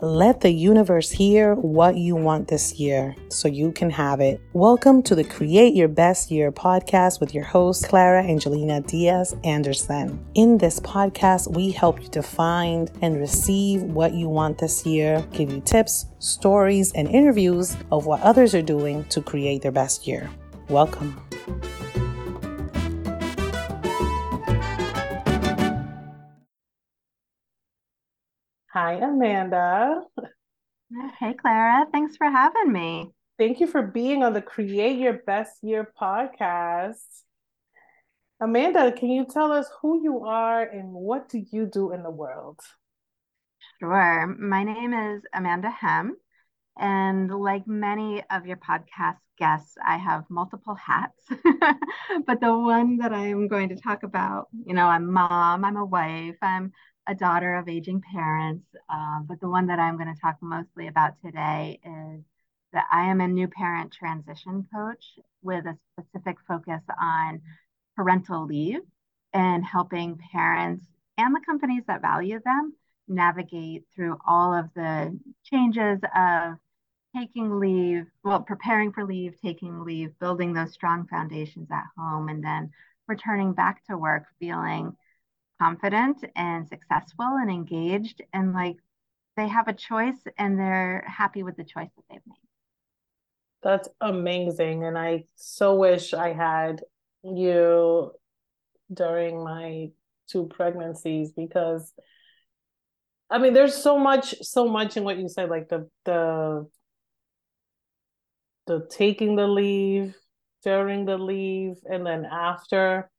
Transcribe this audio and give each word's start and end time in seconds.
Let 0.00 0.42
the 0.42 0.52
universe 0.52 1.10
hear 1.10 1.56
what 1.56 1.96
you 1.96 2.14
want 2.14 2.46
this 2.46 2.74
year 2.78 3.16
so 3.30 3.48
you 3.48 3.72
can 3.72 3.90
have 3.90 4.20
it. 4.20 4.40
Welcome 4.52 5.02
to 5.02 5.16
the 5.16 5.24
Create 5.24 5.74
Your 5.74 5.88
Best 5.88 6.30
Year 6.30 6.52
podcast 6.52 7.18
with 7.18 7.34
your 7.34 7.42
host, 7.42 7.88
Clara 7.88 8.22
Angelina 8.22 8.80
Diaz 8.80 9.34
Anderson. 9.42 10.24
In 10.36 10.56
this 10.56 10.78
podcast, 10.78 11.52
we 11.52 11.72
help 11.72 12.00
you 12.00 12.06
to 12.10 12.22
find 12.22 12.92
and 13.02 13.18
receive 13.18 13.82
what 13.82 14.14
you 14.14 14.28
want 14.28 14.58
this 14.58 14.86
year, 14.86 15.26
give 15.32 15.50
you 15.50 15.60
tips, 15.62 16.06
stories, 16.20 16.92
and 16.92 17.08
interviews 17.08 17.76
of 17.90 18.06
what 18.06 18.20
others 18.20 18.54
are 18.54 18.62
doing 18.62 19.04
to 19.06 19.20
create 19.20 19.62
their 19.62 19.72
best 19.72 20.06
year. 20.06 20.30
Welcome. 20.68 21.20
Hi, 28.80 28.92
Amanda. 28.92 30.02
Hey, 31.18 31.34
Clara. 31.34 31.84
Thanks 31.90 32.16
for 32.16 32.30
having 32.30 32.70
me. 32.70 33.10
Thank 33.36 33.58
you 33.58 33.66
for 33.66 33.82
being 33.82 34.22
on 34.22 34.34
the 34.34 34.40
Create 34.40 35.00
Your 35.00 35.14
Best 35.14 35.64
Year 35.64 35.92
podcast. 36.00 37.02
Amanda, 38.40 38.92
can 38.92 39.10
you 39.10 39.26
tell 39.26 39.50
us 39.50 39.68
who 39.82 40.00
you 40.00 40.20
are 40.26 40.62
and 40.62 40.92
what 40.92 41.28
do 41.28 41.44
you 41.50 41.66
do 41.66 41.90
in 41.90 42.04
the 42.04 42.10
world? 42.10 42.60
Sure. 43.80 44.28
My 44.38 44.62
name 44.62 44.94
is 44.94 45.24
Amanda 45.34 45.70
Hem. 45.70 46.16
And 46.78 47.32
like 47.32 47.66
many 47.66 48.22
of 48.30 48.46
your 48.46 48.58
podcast 48.58 49.18
guests, 49.40 49.74
I 49.84 49.96
have 49.96 50.22
multiple 50.30 50.76
hats. 50.76 51.20
but 52.26 52.40
the 52.40 52.56
one 52.56 52.98
that 52.98 53.12
I'm 53.12 53.48
going 53.48 53.70
to 53.70 53.76
talk 53.76 54.04
about, 54.04 54.46
you 54.64 54.74
know, 54.74 54.86
I'm 54.86 55.12
mom, 55.12 55.64
I'm 55.64 55.76
a 55.76 55.84
wife, 55.84 56.36
I'm 56.40 56.72
a 57.08 57.14
daughter 57.14 57.56
of 57.56 57.68
aging 57.68 58.02
parents. 58.12 58.66
Um, 58.92 59.26
but 59.28 59.40
the 59.40 59.48
one 59.48 59.66
that 59.68 59.78
I'm 59.78 59.96
going 59.96 60.14
to 60.14 60.20
talk 60.20 60.36
mostly 60.40 60.86
about 60.88 61.14
today 61.24 61.80
is 61.82 62.22
that 62.72 62.84
I 62.92 63.06
am 63.06 63.20
a 63.20 63.28
new 63.28 63.48
parent 63.48 63.92
transition 63.92 64.66
coach 64.74 65.18
with 65.42 65.64
a 65.64 65.78
specific 65.98 66.36
focus 66.46 66.82
on 67.00 67.40
parental 67.96 68.46
leave 68.46 68.82
and 69.32 69.64
helping 69.64 70.18
parents 70.32 70.84
and 71.16 71.34
the 71.34 71.40
companies 71.44 71.82
that 71.88 72.00
value 72.00 72.40
them 72.44 72.74
navigate 73.08 73.84
through 73.94 74.16
all 74.26 74.54
of 74.54 74.66
the 74.74 75.18
changes 75.44 75.98
of 76.14 76.54
taking 77.16 77.58
leave, 77.58 78.06
well, 78.22 78.40
preparing 78.40 78.92
for 78.92 79.04
leave, 79.04 79.34
taking 79.40 79.80
leave, 79.80 80.16
building 80.20 80.52
those 80.52 80.72
strong 80.72 81.06
foundations 81.06 81.68
at 81.72 81.84
home, 81.96 82.28
and 82.28 82.44
then 82.44 82.70
returning 83.08 83.52
back 83.52 83.84
to 83.86 83.96
work 83.96 84.24
feeling 84.38 84.94
confident 85.60 86.24
and 86.36 86.68
successful 86.68 87.26
and 87.26 87.50
engaged 87.50 88.22
and 88.32 88.52
like 88.52 88.76
they 89.36 89.48
have 89.48 89.68
a 89.68 89.72
choice 89.72 90.18
and 90.36 90.58
they're 90.58 91.04
happy 91.06 91.42
with 91.42 91.56
the 91.56 91.64
choice 91.64 91.90
that 91.96 92.04
they've 92.10 92.26
made. 92.26 92.36
That's 93.62 93.88
amazing. 94.00 94.84
And 94.84 94.96
I 94.96 95.24
so 95.36 95.74
wish 95.76 96.14
I 96.14 96.32
had 96.32 96.82
you 97.22 98.12
during 98.92 99.42
my 99.42 99.90
two 100.28 100.46
pregnancies 100.46 101.32
because 101.32 101.92
I 103.30 103.38
mean 103.38 103.54
there's 103.54 103.74
so 103.74 103.98
much 103.98 104.34
so 104.42 104.68
much 104.68 104.96
in 104.96 105.04
what 105.04 105.18
you 105.18 105.28
said 105.28 105.50
like 105.50 105.68
the 105.68 105.88
the 106.04 106.66
the 108.66 108.86
taking 108.90 109.36
the 109.36 109.46
leave 109.46 110.14
during 110.62 111.04
the 111.04 111.18
leave 111.18 111.76
and 111.90 112.06
then 112.06 112.26
after 112.26 113.10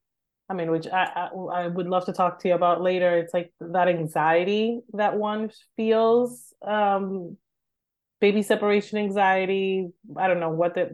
I 0.49 0.53
mean, 0.55 0.71
which 0.71 0.87
I, 0.87 1.03
I, 1.03 1.27
I 1.27 1.67
would 1.67 1.87
love 1.87 2.05
to 2.05 2.13
talk 2.13 2.39
to 2.39 2.47
you 2.47 2.55
about 2.55 2.81
later. 2.81 3.17
It's 3.17 3.33
like 3.33 3.53
that 3.59 3.87
anxiety 3.87 4.81
that 4.93 5.15
one 5.15 5.51
feels, 5.77 6.53
um, 6.65 7.37
baby 8.19 8.41
separation 8.41 8.97
anxiety. 8.97 9.89
I 10.17 10.27
don't 10.27 10.39
know 10.39 10.49
what 10.49 10.75
that. 10.75 10.89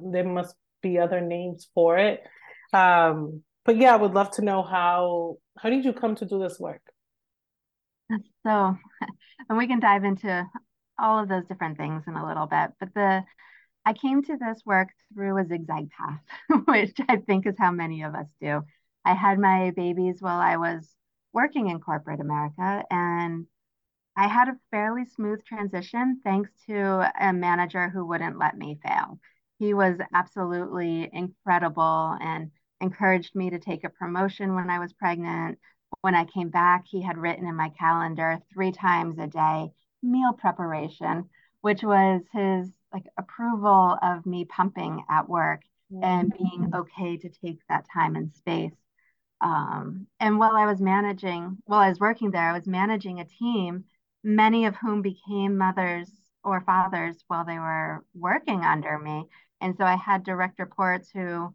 There 0.00 0.24
must 0.24 0.54
be 0.82 0.98
other 0.98 1.20
names 1.20 1.68
for 1.74 1.98
it. 1.98 2.22
Um, 2.72 3.42
but 3.64 3.76
yeah, 3.76 3.94
I 3.94 3.96
would 3.96 4.14
love 4.14 4.30
to 4.32 4.42
know 4.44 4.62
how 4.62 5.36
how 5.58 5.70
did 5.70 5.84
you 5.84 5.92
come 5.92 6.14
to 6.16 6.24
do 6.24 6.38
this 6.38 6.58
work? 6.58 6.82
So, 8.44 8.76
and 9.48 9.58
we 9.58 9.66
can 9.66 9.80
dive 9.80 10.04
into 10.04 10.46
all 10.98 11.22
of 11.22 11.28
those 11.28 11.46
different 11.46 11.78
things 11.78 12.04
in 12.06 12.14
a 12.14 12.26
little 12.26 12.46
bit. 12.46 12.70
But 12.78 12.94
the 12.94 13.24
I 13.84 13.92
came 13.92 14.22
to 14.24 14.36
this 14.36 14.62
work 14.66 14.90
through 15.14 15.38
a 15.38 15.46
zigzag 15.46 15.90
path, 15.90 16.20
which 16.66 16.96
I 17.08 17.16
think 17.16 17.46
is 17.46 17.56
how 17.58 17.70
many 17.70 18.02
of 18.02 18.14
us 18.14 18.28
do. 18.40 18.62
I 19.04 19.14
had 19.14 19.38
my 19.38 19.70
babies 19.70 20.20
while 20.20 20.40
I 20.40 20.56
was 20.56 20.94
working 21.32 21.68
in 21.68 21.80
corporate 21.80 22.20
America, 22.20 22.84
and 22.90 23.46
I 24.16 24.26
had 24.26 24.48
a 24.48 24.58
fairly 24.70 25.04
smooth 25.06 25.44
transition 25.44 26.20
thanks 26.22 26.50
to 26.66 27.10
a 27.18 27.32
manager 27.32 27.88
who 27.88 28.04
wouldn't 28.06 28.38
let 28.38 28.56
me 28.56 28.78
fail. 28.82 29.18
He 29.58 29.74
was 29.74 29.98
absolutely 30.12 31.08
incredible 31.12 32.16
and 32.20 32.50
encouraged 32.80 33.34
me 33.34 33.50
to 33.50 33.58
take 33.58 33.84
a 33.84 33.90
promotion 33.90 34.54
when 34.54 34.70
I 34.70 34.78
was 34.78 34.92
pregnant. 34.92 35.58
When 36.00 36.14
I 36.14 36.24
came 36.24 36.50
back, 36.50 36.86
he 36.86 37.02
had 37.02 37.18
written 37.18 37.46
in 37.46 37.56
my 37.56 37.70
calendar 37.70 38.40
three 38.52 38.72
times 38.72 39.18
a 39.18 39.26
day 39.26 39.70
meal 40.02 40.32
preparation, 40.32 41.28
which 41.60 41.82
was 41.82 42.22
his 42.32 42.70
like 42.92 43.04
approval 43.18 43.96
of 44.02 44.26
me 44.26 44.44
pumping 44.44 45.04
at 45.08 45.28
work 45.28 45.62
and 46.02 46.32
being 46.32 46.70
mm. 46.70 46.74
okay 46.74 47.16
to 47.16 47.28
take 47.28 47.58
that 47.68 47.86
time 47.92 48.16
and 48.16 48.32
space. 48.34 48.72
Um, 49.40 50.06
and 50.18 50.38
while 50.38 50.56
I 50.56 50.66
was 50.66 50.80
managing, 50.80 51.58
while 51.64 51.80
I 51.80 51.88
was 51.88 52.00
working 52.00 52.30
there, 52.30 52.50
I 52.50 52.52
was 52.52 52.66
managing 52.66 53.20
a 53.20 53.24
team, 53.24 53.84
many 54.22 54.66
of 54.66 54.76
whom 54.76 55.02
became 55.02 55.56
mothers 55.56 56.10
or 56.44 56.60
fathers 56.60 57.24
while 57.28 57.44
they 57.44 57.58
were 57.58 58.04
working 58.14 58.60
under 58.62 58.98
me. 58.98 59.26
And 59.60 59.76
so 59.76 59.84
I 59.84 59.96
had 59.96 60.24
direct 60.24 60.58
reports 60.58 61.10
who 61.10 61.54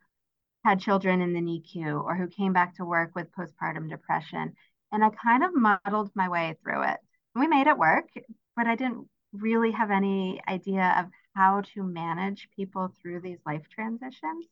had 0.63 0.79
children 0.79 1.21
in 1.21 1.33
the 1.33 1.41
NICU 1.41 2.03
or 2.03 2.15
who 2.15 2.27
came 2.27 2.53
back 2.53 2.75
to 2.75 2.85
work 2.85 3.11
with 3.15 3.31
postpartum 3.31 3.89
depression. 3.89 4.53
And 4.91 5.03
I 5.03 5.09
kind 5.09 5.43
of 5.43 5.55
muddled 5.55 6.11
my 6.15 6.29
way 6.29 6.55
through 6.63 6.83
it. 6.83 6.97
We 7.35 7.47
made 7.47 7.67
it 7.67 7.77
work, 7.77 8.09
but 8.55 8.67
I 8.67 8.75
didn't 8.75 9.07
really 9.33 9.71
have 9.71 9.91
any 9.91 10.41
idea 10.47 10.95
of 10.97 11.11
how 11.35 11.61
to 11.73 11.83
manage 11.83 12.49
people 12.55 12.93
through 13.01 13.21
these 13.21 13.39
life 13.45 13.67
transitions. 13.69 14.45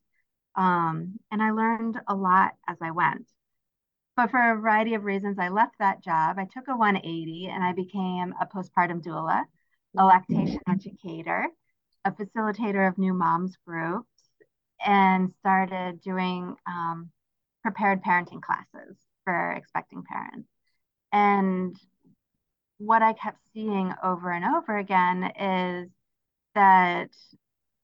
Um, 0.55 1.19
and 1.31 1.41
I 1.41 1.51
learned 1.51 1.99
a 2.07 2.15
lot 2.15 2.53
as 2.67 2.77
I 2.81 2.91
went. 2.91 3.27
But 4.15 4.29
for 4.29 4.39
a 4.39 4.55
variety 4.55 4.93
of 4.93 5.05
reasons, 5.05 5.39
I 5.39 5.49
left 5.49 5.79
that 5.79 6.03
job. 6.03 6.37
I 6.37 6.45
took 6.45 6.67
a 6.67 6.77
180 6.77 7.47
and 7.51 7.63
I 7.63 7.73
became 7.73 8.33
a 8.39 8.45
postpartum 8.45 9.03
doula, 9.03 9.43
a 9.97 10.05
lactation 10.05 10.59
educator, 10.69 11.47
a 12.05 12.11
facilitator 12.11 12.87
of 12.87 12.97
new 12.97 13.13
moms 13.13 13.57
groups, 13.65 14.07
and 14.85 15.33
started 15.39 16.01
doing 16.01 16.55
um, 16.67 17.09
prepared 17.63 18.03
parenting 18.03 18.41
classes 18.41 18.97
for 19.23 19.51
expecting 19.53 20.03
parents. 20.03 20.49
And 21.11 21.75
what 22.77 23.01
I 23.01 23.13
kept 23.13 23.39
seeing 23.53 23.93
over 24.03 24.31
and 24.31 24.45
over 24.45 24.77
again 24.77 25.31
is 25.39 25.89
that 26.53 27.09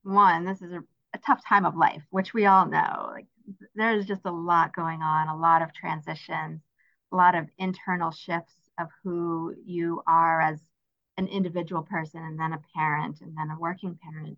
one, 0.04 0.46
this 0.46 0.62
is 0.62 0.72
a 0.72 0.84
tough 1.26 1.42
time 1.48 1.66
of 1.66 1.76
life, 1.76 2.04
which 2.10 2.34
we 2.34 2.46
all 2.46 2.66
know. 2.66 3.10
Like 3.12 3.28
there's 3.76 4.06
just 4.06 4.26
a 4.26 4.32
lot 4.32 4.76
going 4.76 5.02
on, 5.02 5.28
a 5.28 5.38
lot 5.38 5.62
of 5.62 5.74
transitions, 5.74 6.62
a 7.12 7.16
lot 7.16 7.36
of 7.36 7.48
internal 7.58 8.12
shifts 8.12 8.56
of 8.80 8.88
who 9.04 9.54
you 9.66 10.02
are 10.08 10.42
as 10.42 10.60
an 11.18 11.28
individual 11.28 11.84
person 11.84 12.24
and 12.24 12.40
then 12.40 12.54
a 12.54 12.62
parent 12.76 13.22
and 13.22 13.36
then 13.38 13.50
a 13.52 13.60
working 13.60 13.98
parent. 14.02 14.38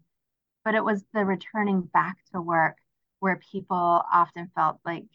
But 0.66 0.76
it 0.76 0.84
was 0.84 1.04
the 1.14 1.26
returning 1.26 1.82
back 1.82 2.18
to 2.34 2.42
work 2.42 2.78
where 3.20 3.40
people 3.52 4.04
often 4.12 4.50
felt 4.56 4.80
like 4.86 5.06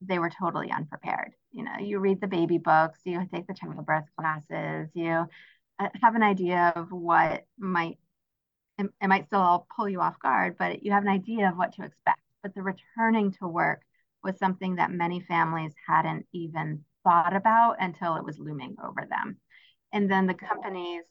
they 0.00 0.18
were 0.18 0.30
totally 0.30 0.70
unprepared. 0.70 1.32
You 1.50 1.64
know, 1.64 1.78
you 1.80 1.98
read 1.98 2.20
the 2.20 2.26
baby 2.26 2.58
books, 2.58 2.98
you 3.04 3.26
take 3.32 3.46
the 3.46 3.54
childbirth 3.54 4.04
classes, 4.18 4.90
you 4.94 5.26
uh, 5.78 5.88
have 6.02 6.14
an 6.14 6.22
idea 6.22 6.72
of 6.76 6.92
what 6.92 7.46
might 7.58 7.98
it, 8.78 8.86
it 9.00 9.08
might 9.08 9.26
still 9.26 9.66
pull 9.74 9.88
you 9.88 10.00
off 10.00 10.18
guard, 10.18 10.56
but 10.58 10.84
you 10.84 10.92
have 10.92 11.02
an 11.02 11.08
idea 11.08 11.48
of 11.48 11.56
what 11.56 11.72
to 11.74 11.84
expect. 11.84 12.20
But 12.42 12.54
the 12.54 12.62
returning 12.62 13.32
to 13.32 13.48
work 13.48 13.82
was 14.22 14.38
something 14.38 14.76
that 14.76 14.90
many 14.90 15.20
families 15.20 15.72
hadn't 15.86 16.26
even 16.32 16.84
thought 17.04 17.36
about 17.36 17.76
until 17.80 18.16
it 18.16 18.24
was 18.24 18.38
looming 18.38 18.76
over 18.82 19.06
them. 19.08 19.38
And 19.92 20.10
then 20.10 20.26
the 20.26 20.34
companies, 20.34 21.02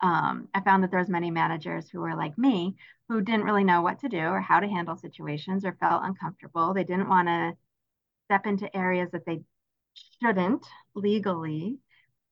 um, 0.00 0.48
I 0.54 0.60
found 0.60 0.82
that 0.82 0.90
there 0.90 1.00
was 1.00 1.08
many 1.08 1.30
managers 1.30 1.88
who 1.88 2.00
were 2.00 2.14
like 2.14 2.38
me, 2.38 2.76
who 3.08 3.20
didn't 3.22 3.44
really 3.44 3.64
know 3.64 3.82
what 3.82 4.00
to 4.00 4.08
do 4.08 4.18
or 4.18 4.40
how 4.40 4.60
to 4.60 4.68
handle 4.68 4.96
situations 4.96 5.64
or 5.64 5.76
felt 5.80 6.04
uncomfortable. 6.04 6.74
They 6.74 6.84
didn't 6.84 7.08
want 7.08 7.28
to 7.28 7.56
step 8.26 8.46
into 8.46 8.74
areas 8.76 9.10
that 9.12 9.24
they 9.26 9.42
shouldn't 10.22 10.66
legally, 10.94 11.78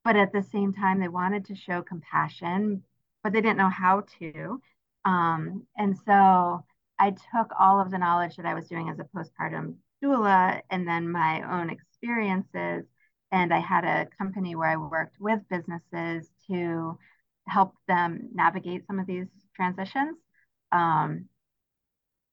but 0.05 0.17
at 0.17 0.33
the 0.33 0.43
same 0.43 0.75
time, 0.75 1.00
they 1.00 1.09
wanted 1.09 1.47
to 1.47 1.57
show 1.57 1.83
compassion 1.83 2.85
but 3.25 3.32
they 3.32 3.41
didn't 3.41 3.56
know 3.56 3.71
how 3.71 4.05
to. 4.21 4.61
Um, 5.05 5.67
and 5.76 5.97
so 6.06 6.65
I 6.99 7.11
took 7.11 7.50
all 7.59 7.81
of 7.81 7.91
the 7.91 7.99
knowledge 7.99 8.37
that 8.37 8.47
I 8.47 8.55
was 8.55 8.69
doing 8.69 8.88
as 8.91 8.99
a 9.00 9.05
postpartum 9.17 9.76
doula 10.03 10.61
and 10.71 10.87
then 10.87 11.11
my 11.11 11.43
own 11.43 11.71
experiences. 11.71 12.85
And 13.32 13.53
I 13.53 13.59
had 13.59 13.85
a 13.85 14.06
company 14.17 14.55
where 14.55 14.69
I 14.69 14.76
worked 14.76 15.17
with 15.19 15.41
businesses 15.50 16.31
to 16.49 16.99
help 17.49 17.75
them 17.88 18.29
navigate 18.32 18.87
some 18.87 19.00
of 19.00 19.06
these 19.06 19.26
transitions. 19.56 20.17
Um, 20.71 21.26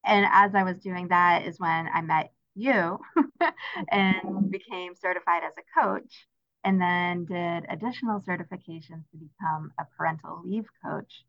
and 0.06 0.26
as 0.32 0.54
I 0.54 0.64
was 0.64 0.78
doing 0.80 1.08
that 1.08 1.46
is 1.46 1.60
when 1.60 1.88
I 1.88 2.02
met 2.02 2.34
you 2.56 3.00
and 3.90 4.52
became 4.52 4.94
certified 4.96 5.44
as 5.44 5.54
a 5.58 5.82
coach 5.82 6.28
and 6.64 6.80
then 6.80 7.26
did 7.26 7.66
additional 7.70 8.22
certifications 8.22 9.04
to 9.12 9.18
become 9.18 9.72
a 9.80 9.86
parental 9.98 10.42
leave 10.44 10.68
coach 10.86 11.24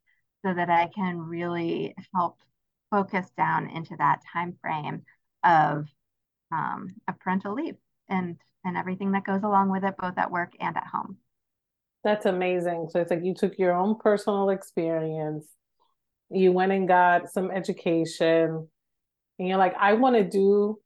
so 0.45 0.53
that 0.53 0.69
I 0.69 0.91
can 0.95 1.19
really 1.19 1.95
help 2.15 2.39
focus 2.91 3.27
down 3.37 3.71
into 3.71 3.97
that 3.97 4.21
time 4.33 4.57
frame 4.61 5.03
of 5.45 5.87
um, 6.53 6.95
of 7.09 7.19
parental 7.21 7.55
leave 7.55 7.77
and 8.09 8.37
and 8.65 8.77
everything 8.77 9.13
that 9.13 9.25
goes 9.25 9.43
along 9.43 9.71
with 9.71 9.85
it, 9.85 9.97
both 9.97 10.17
at 10.19 10.31
work 10.31 10.53
and 10.61 10.77
at 10.77 10.87
home. 10.87 11.17
That's 12.05 12.27
amazing. 12.27 12.89
So 12.91 13.01
it's 13.01 13.11
like 13.11 13.25
you 13.25 13.35
took 13.35 13.59
your 13.59 13.75
own 13.75 13.97
personal 13.99 14.51
experience, 14.51 15.47
you 16.31 16.53
went 16.53 16.73
and 16.73 16.87
got 16.87 17.31
some 17.31 17.51
education, 17.51 18.69
and 19.39 19.49
you're 19.49 19.59
like, 19.59 19.75
I 19.79 19.95
want 19.95 20.17
to 20.17 20.25
do, 20.25 20.79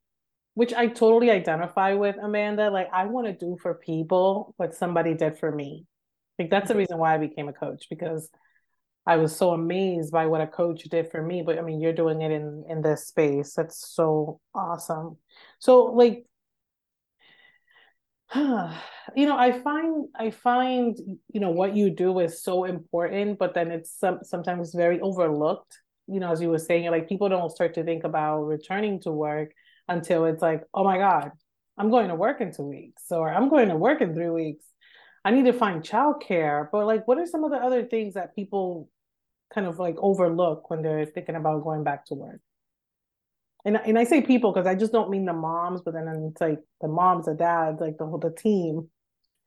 which 0.56 0.73
I 0.73 0.87
totally 0.87 1.31
identify 1.31 1.93
with, 1.93 2.17
Amanda. 2.17 2.70
Like, 2.70 2.88
I 2.91 3.05
want 3.05 3.26
to 3.26 3.35
do 3.35 3.58
for 3.61 3.75
people 3.75 4.55
what 4.56 4.75
somebody 4.75 5.12
did 5.12 5.38
for 5.38 5.53
me. 5.53 5.85
Like, 6.38 6.49
that's 6.49 6.69
the 6.69 6.73
mm-hmm. 6.73 6.79
reason 6.79 6.97
why 6.97 7.14
I 7.14 7.19
became 7.19 7.47
a 7.49 7.53
coach 7.53 7.88
because 7.91 8.31
I 9.06 9.19
was 9.19 9.37
so 9.37 9.50
amazed 9.50 10.12
by 10.12 10.25
what 10.25 10.41
a 10.41 10.47
coach 10.47 10.85
did 10.85 11.11
for 11.11 11.23
me. 11.23 11.43
But 11.43 11.58
I 11.58 11.61
mean, 11.61 11.79
you're 11.79 11.93
doing 11.93 12.23
it 12.23 12.32
in 12.32 12.64
in 12.70 12.81
this 12.81 13.06
space. 13.06 13.53
That's 13.53 13.94
so 13.94 14.41
awesome. 14.55 15.19
So, 15.58 15.85
like, 15.93 16.25
you 18.35 19.26
know, 19.26 19.37
I 19.37 19.61
find 19.61 20.09
I 20.19 20.31
find 20.31 20.97
you 21.35 21.41
know 21.41 21.50
what 21.50 21.76
you 21.76 21.91
do 21.91 22.19
is 22.20 22.43
so 22.43 22.64
important, 22.64 23.38
but 23.38 23.52
then 23.52 23.70
it's 23.70 23.93
some 23.93 24.20
sometimes 24.23 24.73
very 24.75 25.02
overlooked. 25.02 25.79
You 26.06 26.20
know, 26.20 26.32
as 26.32 26.41
you 26.41 26.49
were 26.49 26.59
saying, 26.59 26.91
like 26.91 27.11
people 27.11 27.29
don't 27.29 27.50
start 27.50 27.75
to 27.75 27.85
think 27.85 28.05
about 28.05 28.44
returning 28.44 29.00
to 29.00 29.12
work 29.12 29.52
until 29.88 30.25
it's 30.27 30.43
like, 30.43 30.65
oh 30.75 30.85
my 30.85 30.99
God, 30.99 31.31
I'm 31.79 31.91
going 31.91 32.09
to 32.09 32.15
work 32.15 32.41
in 32.41 32.53
two 32.53 32.65
weeks, 32.65 33.05
or 33.11 33.29
I'm 33.33 33.49
going 33.49 33.69
to 33.69 33.77
work 33.77 34.00
in 34.00 34.15
three 34.15 34.31
weeks. 34.31 34.65
I 35.25 35.31
need 35.31 35.47
to 35.47 35.53
find 35.53 35.83
childcare. 35.83 36.69
But 36.71 36.87
like, 36.87 37.06
what 37.09 37.19
are 37.19 37.27
some 37.27 37.44
of 37.44 37.50
the 37.50 37.59
other 37.59 37.85
things 37.85 38.15
that 38.15 38.35
people 38.35 38.88
kind 39.55 39.67
of 39.67 39.79
like 39.79 39.97
overlook 39.99 40.71
when 40.71 40.83
they're 40.83 41.06
thinking 41.06 41.37
about 41.37 41.65
going 41.65 41.85
back 41.85 42.06
to 42.06 42.15
work? 42.15 42.41
and 43.67 43.77
and 43.85 43.99
I 43.99 44.05
say 44.05 44.23
people 44.23 44.53
because 44.53 44.67
I 44.67 44.77
just 44.77 44.93
don't 44.93 45.11
mean 45.11 45.27
the 45.27 45.33
moms, 45.33 45.83
but 45.85 45.93
then 45.93 46.31
it's 46.31 46.41
like 46.41 46.61
the 46.81 46.88
moms, 46.88 47.27
the 47.27 47.35
dads, 47.35 47.81
like 47.81 47.99
the 47.99 48.06
whole 48.06 48.19
the 48.19 48.31
team. 48.31 48.88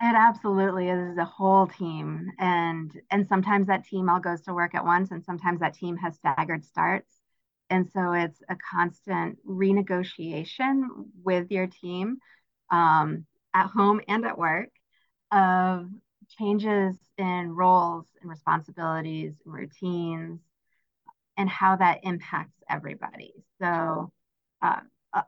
It 0.02 0.16
absolutely 0.16 0.90
is 0.90 1.18
a 1.18 1.26
whole 1.26 1.68
team, 1.68 2.30
and 2.38 2.92
and 3.10 3.28
sometimes 3.28 3.68
that 3.68 3.86
team 3.86 4.10
all 4.10 4.20
goes 4.20 4.42
to 4.42 4.54
work 4.54 4.76
at 4.76 4.84
once, 4.84 5.12
and 5.12 5.24
sometimes 5.24 5.62
that 5.62 5.74
team 5.74 5.96
has 5.98 6.16
staggered 6.16 6.66
starts, 6.66 7.10
and 7.70 7.90
so 7.92 8.14
it's 8.14 8.42
a 8.50 8.56
constant 8.72 9.38
renegotiation 9.48 10.88
with 11.24 11.52
your 11.52 11.68
team, 11.68 12.18
um, 12.72 13.26
at 13.54 13.68
home 13.68 14.02
and 14.08 14.26
at 14.26 14.38
work, 14.38 14.70
of 15.32 15.88
changes 16.38 16.96
in 17.18 17.52
roles 17.56 18.06
and 18.22 18.30
responsibilities 18.30 19.34
and 19.46 19.54
routines 19.54 20.40
and 21.38 21.50
how 21.50 21.76
that 21.76 22.00
impacts 22.04 22.62
everybody. 22.70 23.34
So, 23.62 24.12
uh, 24.62 24.82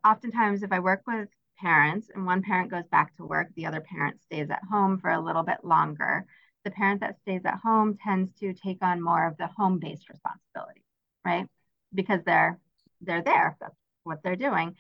oftentimes, 0.06 0.62
if 0.64 0.72
I 0.72 0.80
work 0.80 1.02
with 1.08 1.30
parents 1.58 2.10
and 2.14 2.26
one 2.26 2.42
parent 2.42 2.70
goes 2.72 2.88
back 2.92 3.16
to 3.16 3.26
work, 3.26 3.48
the 3.56 3.66
other 3.66 3.82
parent 3.82 4.22
stays 4.22 4.50
at 4.50 4.62
home 4.70 5.00
for 5.00 5.10
a 5.10 5.22
little 5.22 5.44
bit 5.44 5.64
longer. 5.64 6.26
The 6.66 6.72
parent 6.72 7.02
that 7.02 7.20
stays 7.22 7.42
at 7.46 7.60
home 7.64 7.98
tends 8.04 8.32
to 8.40 8.54
take 8.54 8.84
on 8.84 9.02
more 9.02 9.26
of 9.26 9.38
the 9.38 9.48
home-based 9.48 10.10
responsibility, 10.10 10.84
right? 11.26 11.48
Because 11.94 12.22
they're 12.26 12.60
they're 13.02 13.24
there. 13.24 13.58
That's 13.60 13.76
what 14.04 14.20
they're 14.24 14.36
doing. 14.36 14.76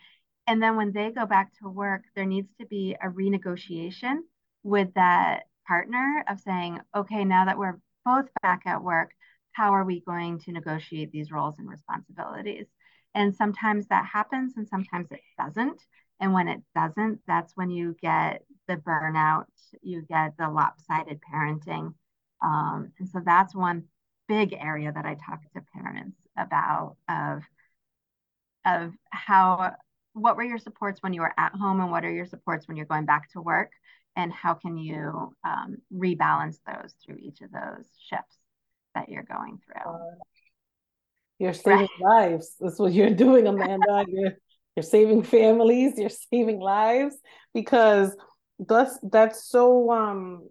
And 0.47 0.61
then 0.61 0.75
when 0.75 0.91
they 0.91 1.11
go 1.11 1.25
back 1.25 1.51
to 1.59 1.69
work, 1.69 2.03
there 2.15 2.25
needs 2.25 2.49
to 2.59 2.65
be 2.65 2.95
a 3.01 3.07
renegotiation 3.07 4.19
with 4.63 4.93
that 4.95 5.43
partner 5.67 6.23
of 6.27 6.39
saying, 6.39 6.79
okay, 6.95 7.23
now 7.23 7.45
that 7.45 7.57
we're 7.57 7.79
both 8.05 8.27
back 8.41 8.63
at 8.65 8.83
work, 8.83 9.11
how 9.53 9.71
are 9.73 9.85
we 9.85 10.01
going 10.01 10.39
to 10.39 10.51
negotiate 10.51 11.11
these 11.11 11.31
roles 11.31 11.55
and 11.59 11.69
responsibilities? 11.69 12.67
And 13.13 13.35
sometimes 13.35 13.87
that 13.87 14.05
happens 14.05 14.53
and 14.57 14.67
sometimes 14.67 15.11
it 15.11 15.21
doesn't. 15.37 15.81
And 16.19 16.33
when 16.33 16.47
it 16.47 16.61
doesn't, 16.75 17.19
that's 17.27 17.55
when 17.55 17.69
you 17.69 17.95
get 18.01 18.43
the 18.67 18.77
burnout, 18.77 19.45
you 19.81 20.03
get 20.03 20.37
the 20.37 20.49
lopsided 20.49 21.19
parenting. 21.33 21.93
Um, 22.43 22.91
and 22.99 23.09
so 23.09 23.21
that's 23.23 23.53
one 23.53 23.85
big 24.27 24.53
area 24.53 24.91
that 24.91 25.05
I 25.05 25.15
talk 25.15 25.41
to 25.53 25.61
parents 25.75 26.20
about 26.41 26.97
of, 27.07 27.43
of 28.65 28.93
how 29.09 29.71
what 30.13 30.35
were 30.35 30.43
your 30.43 30.57
supports 30.57 31.01
when 31.01 31.13
you 31.13 31.21
were 31.21 31.33
at 31.38 31.53
home 31.53 31.79
and 31.79 31.91
what 31.91 32.03
are 32.03 32.11
your 32.11 32.25
supports 32.25 32.67
when 32.67 32.75
you're 32.75 32.85
going 32.85 33.05
back 33.05 33.31
to 33.31 33.41
work 33.41 33.71
and 34.15 34.31
how 34.33 34.53
can 34.53 34.77
you 34.77 35.33
um, 35.43 35.77
rebalance 35.93 36.57
those 36.67 36.93
through 37.05 37.17
each 37.19 37.41
of 37.41 37.51
those 37.51 37.85
shifts 38.09 38.38
that 38.95 39.09
you're 39.09 39.23
going 39.23 39.59
through. 39.65 39.91
Uh, 39.91 40.15
you're 41.39 41.53
saving 41.53 41.88
right. 42.03 42.29
lives. 42.31 42.55
That's 42.59 42.77
what 42.77 42.94
you're 42.94 43.09
doing, 43.09 43.47
Amanda. 43.47 44.05
you're 44.09 44.33
you're 44.75 44.83
saving 44.83 45.23
families. 45.23 45.97
You're 45.97 46.09
saving 46.09 46.59
lives 46.59 47.15
because 47.53 48.15
that's 48.59 48.97
that's 49.03 49.45
so 49.49 49.91
um. 49.91 50.47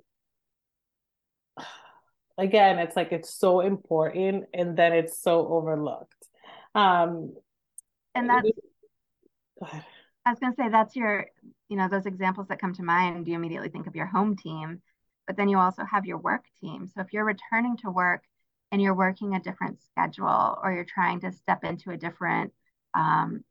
Again, 2.38 2.78
it's 2.78 2.96
like 2.96 3.12
it's 3.12 3.34
so 3.34 3.60
important, 3.60 4.46
and 4.54 4.76
then 4.76 4.92
it's 4.92 5.20
so 5.20 5.46
overlooked. 5.48 6.14
Um, 6.74 7.34
and 8.14 8.28
that's. 8.28 8.48
I 10.26 10.30
was 10.30 10.38
going 10.38 10.52
to 10.52 10.56
say 10.56 10.68
that's 10.68 10.96
your, 10.96 11.26
you 11.68 11.76
know, 11.76 11.88
those 11.88 12.06
examples 12.06 12.48
that 12.48 12.60
come 12.60 12.74
to 12.74 12.82
mind. 12.82 13.26
You 13.26 13.34
immediately 13.34 13.68
think 13.68 13.86
of 13.86 13.96
your 13.96 14.06
home 14.06 14.36
team, 14.36 14.82
but 15.26 15.36
then 15.36 15.48
you 15.48 15.58
also 15.58 15.84
have 15.84 16.06
your 16.06 16.18
work 16.18 16.44
team. 16.60 16.86
So 16.86 17.00
if 17.00 17.12
you're 17.12 17.24
returning 17.24 17.76
to 17.78 17.90
work 17.90 18.22
and 18.70 18.80
you're 18.80 18.94
working 18.94 19.34
a 19.34 19.40
different 19.40 19.78
schedule 19.82 20.58
or 20.62 20.72
you're 20.72 20.84
trying 20.84 21.20
to 21.20 21.32
step 21.32 21.64
into 21.64 21.90
a 21.90 21.96
different 21.96 22.52
um, 22.94 23.44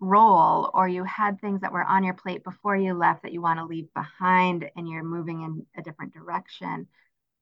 role 0.00 0.70
or 0.74 0.88
you 0.88 1.04
had 1.04 1.40
things 1.40 1.60
that 1.60 1.72
were 1.72 1.84
on 1.84 2.04
your 2.04 2.14
plate 2.14 2.44
before 2.44 2.76
you 2.76 2.94
left 2.94 3.22
that 3.22 3.32
you 3.32 3.40
want 3.40 3.58
to 3.58 3.64
leave 3.64 3.92
behind 3.94 4.68
and 4.76 4.88
you're 4.88 5.04
moving 5.04 5.42
in 5.42 5.66
a 5.76 5.82
different 5.82 6.12
direction 6.12 6.86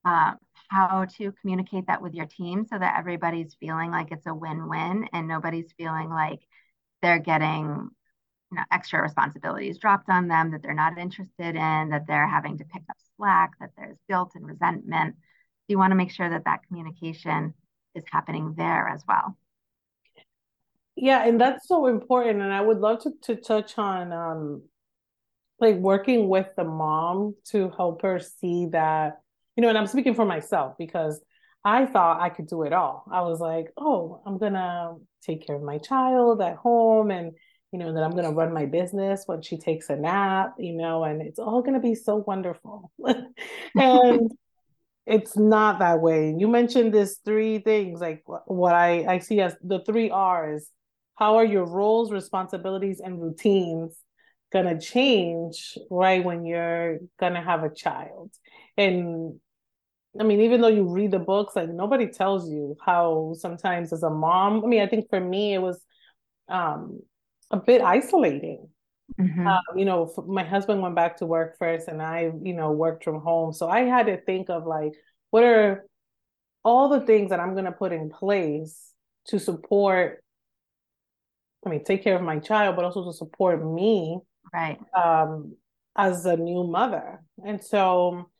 uh, 0.04 0.32
how 0.68 1.06
to 1.16 1.32
communicate 1.40 1.86
that 1.86 2.02
with 2.02 2.14
your 2.14 2.26
team 2.26 2.64
so 2.64 2.78
that 2.78 2.98
everybody's 2.98 3.54
feeling 3.60 3.90
like 3.90 4.10
it's 4.10 4.26
a 4.26 4.34
win-win 4.34 5.08
and 5.12 5.28
nobody's 5.28 5.72
feeling 5.76 6.08
like 6.08 6.40
they're 7.02 7.18
getting 7.18 7.90
you 8.50 8.56
know 8.58 8.64
extra 8.70 9.02
responsibilities 9.02 9.78
dropped 9.78 10.08
on 10.08 10.28
them 10.28 10.52
that 10.52 10.62
they're 10.62 10.74
not 10.74 10.98
interested 10.98 11.56
in 11.56 11.90
that 11.90 12.06
they're 12.06 12.28
having 12.28 12.58
to 12.58 12.64
pick 12.64 12.82
up 12.90 12.96
slack 13.16 13.52
that 13.60 13.70
there's 13.76 13.98
guilt 14.08 14.32
and 14.34 14.46
resentment 14.46 15.14
So 15.14 15.64
you 15.68 15.78
want 15.78 15.90
to 15.92 15.96
make 15.96 16.10
sure 16.10 16.30
that 16.30 16.44
that 16.44 16.60
communication 16.68 17.54
is 17.94 18.04
happening 18.10 18.54
there 18.56 18.88
as 18.88 19.04
well. 19.06 19.36
Yeah, 20.96 21.24
and 21.26 21.40
that's 21.40 21.66
so 21.68 21.86
important. 21.86 22.42
And 22.42 22.52
I 22.52 22.60
would 22.60 22.78
love 22.78 23.02
to, 23.02 23.12
to 23.22 23.36
touch 23.36 23.78
on 23.78 24.12
um 24.12 24.62
like 25.60 25.76
working 25.76 26.28
with 26.28 26.48
the 26.56 26.64
mom 26.64 27.34
to 27.46 27.70
help 27.76 28.02
her 28.02 28.18
see 28.20 28.66
that, 28.72 29.20
you 29.56 29.62
know, 29.62 29.68
and 29.68 29.78
I'm 29.78 29.86
speaking 29.86 30.14
for 30.14 30.24
myself 30.24 30.74
because 30.78 31.20
I 31.64 31.86
thought 31.86 32.20
I 32.20 32.28
could 32.28 32.48
do 32.48 32.62
it 32.62 32.72
all. 32.72 33.04
I 33.10 33.22
was 33.22 33.40
like, 33.40 33.66
oh, 33.76 34.22
I'm 34.26 34.38
gonna 34.38 34.94
take 35.22 35.46
care 35.46 35.56
of 35.56 35.62
my 35.62 35.78
child 35.78 36.40
at 36.42 36.56
home 36.56 37.10
and 37.10 37.32
you 37.72 37.78
know, 37.78 37.94
that 37.94 38.02
I'm 38.02 38.10
gonna 38.10 38.32
run 38.32 38.52
my 38.52 38.66
business 38.66 39.22
when 39.26 39.40
she 39.40 39.56
takes 39.56 39.88
a 39.88 39.96
nap, 39.96 40.54
you 40.58 40.74
know, 40.74 41.04
and 41.04 41.22
it's 41.22 41.38
all 41.38 41.62
gonna 41.62 41.80
be 41.80 41.94
so 41.94 42.16
wonderful. 42.16 42.92
and 43.78 44.30
it's 45.06 45.36
not 45.36 45.78
that 45.78 46.00
way. 46.00 46.34
You 46.36 46.48
mentioned 46.48 46.92
this 46.92 47.18
three 47.24 47.58
things, 47.58 48.00
like 48.00 48.22
what 48.46 48.74
I, 48.74 49.14
I 49.14 49.18
see 49.20 49.40
as 49.40 49.56
the 49.62 49.80
three 49.80 50.10
R's. 50.10 50.68
How 51.16 51.36
are 51.36 51.44
your 51.44 51.64
roles, 51.64 52.12
responsibilities, 52.12 53.00
and 53.00 53.20
routines 53.20 53.96
gonna 54.52 54.78
change 54.78 55.78
right 55.90 56.22
when 56.22 56.44
you're 56.44 56.98
gonna 57.18 57.42
have 57.42 57.64
a 57.64 57.74
child? 57.74 58.30
And 58.76 59.40
I 60.18 60.24
mean, 60.24 60.40
even 60.40 60.60
though 60.60 60.68
you 60.68 60.88
read 60.88 61.10
the 61.10 61.18
books, 61.18 61.56
like 61.56 61.68
nobody 61.68 62.06
tells 62.06 62.50
you 62.50 62.76
how 62.84 63.34
sometimes 63.38 63.92
as 63.92 64.02
a 64.02 64.10
mom, 64.10 64.64
I 64.64 64.66
mean, 64.66 64.82
I 64.82 64.86
think 64.86 65.08
for 65.08 65.20
me 65.20 65.54
it 65.54 65.60
was 65.60 65.80
um 66.48 67.00
a 67.50 67.56
bit 67.56 67.82
isolating 67.82 68.68
Mm-hmm. 69.20 69.46
Um, 69.46 69.60
you 69.76 69.84
know, 69.84 70.12
my 70.26 70.44
husband 70.44 70.80
went 70.80 70.94
back 70.94 71.18
to 71.18 71.26
work 71.26 71.58
first, 71.58 71.88
and 71.88 72.00
I, 72.00 72.30
you 72.42 72.54
know, 72.54 72.72
worked 72.72 73.04
from 73.04 73.20
home. 73.20 73.52
So 73.52 73.68
I 73.68 73.80
had 73.80 74.06
to 74.06 74.20
think 74.20 74.48
of 74.48 74.66
like, 74.66 74.92
what 75.30 75.44
are 75.44 75.86
all 76.64 76.88
the 76.88 77.00
things 77.00 77.30
that 77.30 77.40
I'm 77.40 77.52
going 77.52 77.64
to 77.64 77.72
put 77.72 77.92
in 77.92 78.10
place 78.10 78.92
to 79.28 79.38
support? 79.38 80.22
I 81.64 81.70
mean, 81.70 81.84
take 81.84 82.02
care 82.02 82.16
of 82.16 82.22
my 82.22 82.38
child, 82.38 82.76
but 82.76 82.84
also 82.84 83.04
to 83.04 83.12
support 83.12 83.64
me, 83.64 84.18
right? 84.52 84.78
Um, 84.94 85.56
as 85.94 86.24
a 86.24 86.36
new 86.36 86.64
mother, 86.64 87.22
and 87.44 87.62
so 87.62 88.30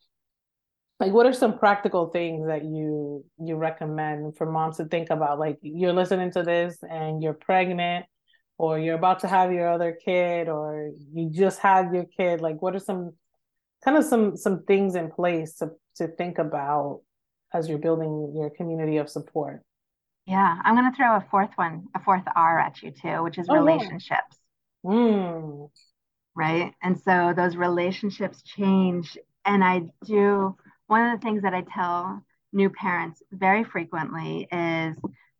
like 0.99 1.11
what 1.11 1.25
are 1.25 1.33
some 1.33 1.57
practical 1.57 2.07
things 2.07 2.47
that 2.47 2.63
you 2.63 3.25
you 3.39 3.55
recommend 3.55 4.37
for 4.37 4.49
moms 4.49 4.77
to 4.77 4.85
think 4.85 5.09
about? 5.09 5.39
Like 5.39 5.57
you're 5.61 5.93
listening 5.93 6.31
to 6.31 6.43
this 6.43 6.77
and 6.81 7.21
you're 7.21 7.33
pregnant 7.33 8.05
or 8.57 8.79
you're 8.79 8.95
about 8.95 9.19
to 9.21 9.27
have 9.27 9.51
your 9.51 9.69
other 9.71 9.97
kid 10.05 10.47
or 10.47 10.91
you 11.13 11.29
just 11.29 11.59
had 11.59 11.93
your 11.93 12.05
kid. 12.05 12.41
Like 12.41 12.61
what 12.61 12.75
are 12.75 12.79
some 12.79 13.13
kind 13.83 13.97
of 13.97 14.05
some 14.05 14.37
some 14.37 14.63
things 14.63 14.95
in 14.95 15.11
place 15.11 15.55
to 15.55 15.71
to 15.95 16.07
think 16.07 16.37
about 16.37 17.01
as 17.53 17.67
you're 17.67 17.79
building 17.79 18.33
your 18.35 18.49
community 18.51 18.97
of 18.97 19.09
support? 19.09 19.61
Yeah 20.25 20.57
i'm 20.63 20.75
going 20.75 20.89
to 20.89 20.95
throw 20.95 21.17
a 21.17 21.25
fourth 21.29 21.51
one 21.55 21.87
a 21.95 21.99
fourth 21.99 22.23
r 22.35 22.59
at 22.59 22.81
you 22.81 22.91
too 22.91 23.23
which 23.23 23.37
is 23.37 23.47
oh, 23.49 23.55
relationships. 23.55 24.37
Yeah. 24.83 24.91
mm. 24.91 25.69
right? 26.35 26.73
And 26.81 26.97
so 27.01 27.33
those 27.35 27.57
relationships 27.57 28.41
change 28.41 29.17
and 29.45 29.63
i 29.63 29.81
do 30.05 30.55
one 30.87 31.09
of 31.09 31.19
the 31.19 31.25
things 31.25 31.43
that 31.43 31.53
I 31.53 31.61
tell 31.61 32.23
new 32.51 32.69
parents 32.69 33.21
very 33.31 33.63
frequently 33.63 34.47
is 34.51 34.97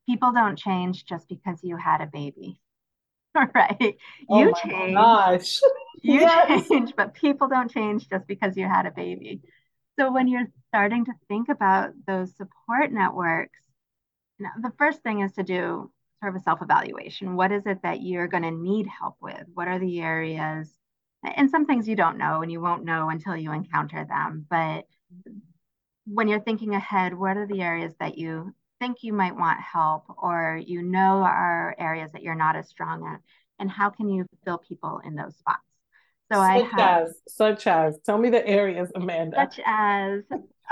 people 0.07 0.31
don't 0.31 0.57
change 0.57 1.05
just 1.05 1.27
because 1.29 1.59
you 1.63 1.77
had 1.77 2.01
a 2.01 2.07
baby. 2.07 2.59
right? 3.55 3.97
Oh 4.29 4.39
you 4.39 4.53
change. 4.63 4.93
Gosh. 4.93 5.59
you 6.01 6.19
yes. 6.21 6.67
change, 6.67 6.93
but 6.95 7.13
people 7.13 7.47
don't 7.47 7.71
change 7.71 8.09
just 8.09 8.27
because 8.27 8.55
you 8.57 8.67
had 8.67 8.85
a 8.85 8.91
baby. 8.91 9.41
So 9.99 10.11
when 10.11 10.27
you're 10.27 10.47
starting 10.69 11.05
to 11.05 11.13
think 11.27 11.49
about 11.49 11.91
those 12.07 12.35
support 12.35 12.91
networks, 12.91 13.59
you 14.39 14.47
the 14.61 14.71
first 14.77 15.01
thing 15.01 15.21
is 15.21 15.31
to 15.33 15.43
do 15.43 15.91
sort 16.21 16.35
of 16.35 16.41
a 16.41 16.43
self-evaluation. 16.43 17.35
What 17.35 17.51
is 17.51 17.65
it 17.65 17.81
that 17.83 18.01
you're 18.01 18.27
going 18.27 18.43
to 18.43 18.51
need 18.51 18.87
help 18.87 19.15
with? 19.21 19.43
What 19.53 19.67
are 19.67 19.79
the 19.79 20.01
areas? 20.01 20.71
And 21.23 21.49
some 21.49 21.65
things 21.65 21.87
you 21.87 21.95
don't 21.95 22.17
know 22.17 22.41
and 22.41 22.51
you 22.51 22.59
won't 22.59 22.85
know 22.85 23.09
until 23.09 23.35
you 23.35 23.51
encounter 23.51 24.05
them. 24.05 24.45
But 24.49 24.85
when 26.05 26.27
you're 26.27 26.41
thinking 26.41 26.75
ahead, 26.75 27.13
what 27.13 27.37
are 27.37 27.47
the 27.47 27.61
areas 27.61 27.93
that 27.99 28.17
you 28.17 28.53
think 28.79 28.97
you 29.01 29.13
might 29.13 29.35
want 29.35 29.59
help 29.61 30.05
or 30.17 30.59
you 30.63 30.81
know 30.81 31.23
are 31.23 31.75
areas 31.79 32.11
that 32.11 32.23
you're 32.23 32.35
not 32.35 32.55
as 32.55 32.67
strong 32.67 33.05
at? 33.07 33.21
And 33.59 33.69
how 33.69 33.89
can 33.89 34.09
you 34.09 34.25
fill 34.43 34.57
people 34.57 35.01
in 35.05 35.15
those 35.15 35.37
spots? 35.37 35.61
So 36.31 36.39
such 36.39 36.49
I 36.49 36.57
have 36.59 37.07
as, 37.07 37.21
such 37.27 37.67
as 37.67 37.99
tell 38.05 38.17
me 38.17 38.29
the 38.29 38.45
areas, 38.45 38.91
Amanda. 38.95 39.37
Such 39.37 39.59
as 39.65 40.23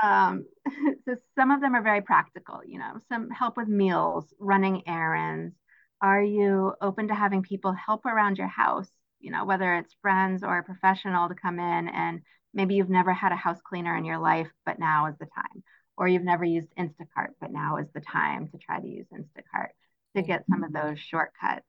um, 0.01 0.45
so 1.05 1.15
some 1.35 1.51
of 1.51 1.61
them 1.61 1.75
are 1.75 1.83
very 1.83 2.01
practical, 2.01 2.61
you 2.65 2.79
know, 2.79 2.99
some 3.09 3.29
help 3.29 3.57
with 3.57 3.67
meals, 3.67 4.33
running 4.39 4.83
errands. 4.87 5.55
Are 6.01 6.21
you 6.21 6.73
open 6.81 7.09
to 7.09 7.15
having 7.15 7.43
people 7.43 7.73
help 7.73 8.05
around 8.05 8.37
your 8.37 8.47
house? 8.47 8.89
You 9.19 9.31
know, 9.31 9.45
whether 9.45 9.75
it's 9.75 9.95
friends 10.01 10.43
or 10.43 10.57
a 10.57 10.63
professional 10.63 11.29
to 11.29 11.35
come 11.35 11.59
in 11.59 11.87
and 11.89 12.21
maybe 12.53 12.75
you've 12.75 12.89
never 12.89 13.13
had 13.13 13.31
a 13.31 13.35
house 13.37 13.59
cleaner 13.61 13.95
in 13.95 14.05
your 14.05 14.19
life, 14.19 14.49
but 14.65 14.79
now 14.79 15.07
is 15.07 15.15
the 15.19 15.25
time. 15.25 15.63
Or 15.97 16.07
you've 16.07 16.23
never 16.23 16.43
used 16.43 16.73
Instacart, 16.77 17.29
but 17.39 17.51
now 17.51 17.77
is 17.77 17.87
the 17.93 18.01
time 18.01 18.47
to 18.49 18.57
try 18.57 18.79
to 18.79 18.87
use 18.87 19.07
Instacart 19.13 19.69
to 20.15 20.21
get 20.21 20.45
some 20.49 20.63
of 20.63 20.73
those 20.73 20.99
shortcuts. 20.99 21.65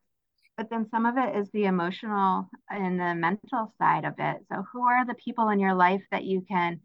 But 0.56 0.70
then 0.70 0.88
some 0.90 1.06
of 1.06 1.16
it 1.16 1.36
is 1.36 1.50
the 1.50 1.64
emotional 1.64 2.48
and 2.68 2.98
the 2.98 3.14
mental 3.14 3.72
side 3.78 4.04
of 4.04 4.14
it. 4.18 4.44
So, 4.50 4.64
who 4.72 4.82
are 4.82 5.06
the 5.06 5.14
people 5.14 5.48
in 5.48 5.58
your 5.58 5.74
life 5.74 6.02
that 6.10 6.24
you 6.24 6.42
can, 6.42 6.80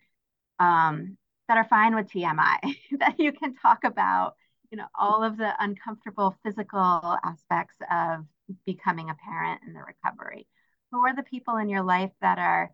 um, 0.60 1.18
that 1.48 1.58
are 1.58 1.68
fine 1.68 1.96
with 1.96 2.10
TMI, 2.10 2.60
that 3.00 3.20
you 3.20 3.32
can 3.34 3.56
talk 3.56 3.84
about, 3.84 4.36
you 4.72 4.78
know, 4.78 4.88
all 4.98 5.24
of 5.24 5.38
the 5.38 5.54
uncomfortable 5.60 6.36
physical 6.44 7.18
aspects 7.24 7.76
of 7.92 8.26
becoming 8.66 9.10
a 9.10 9.16
parent 9.16 9.62
and 9.66 9.76
the 9.76 9.82
recovery? 9.82 10.48
Who 10.92 11.06
are 11.06 11.16
the 11.16 11.24
people 11.24 11.58
in 11.58 11.68
your 11.68 11.84
life 11.84 12.12
that 12.22 12.40
are 12.40 12.72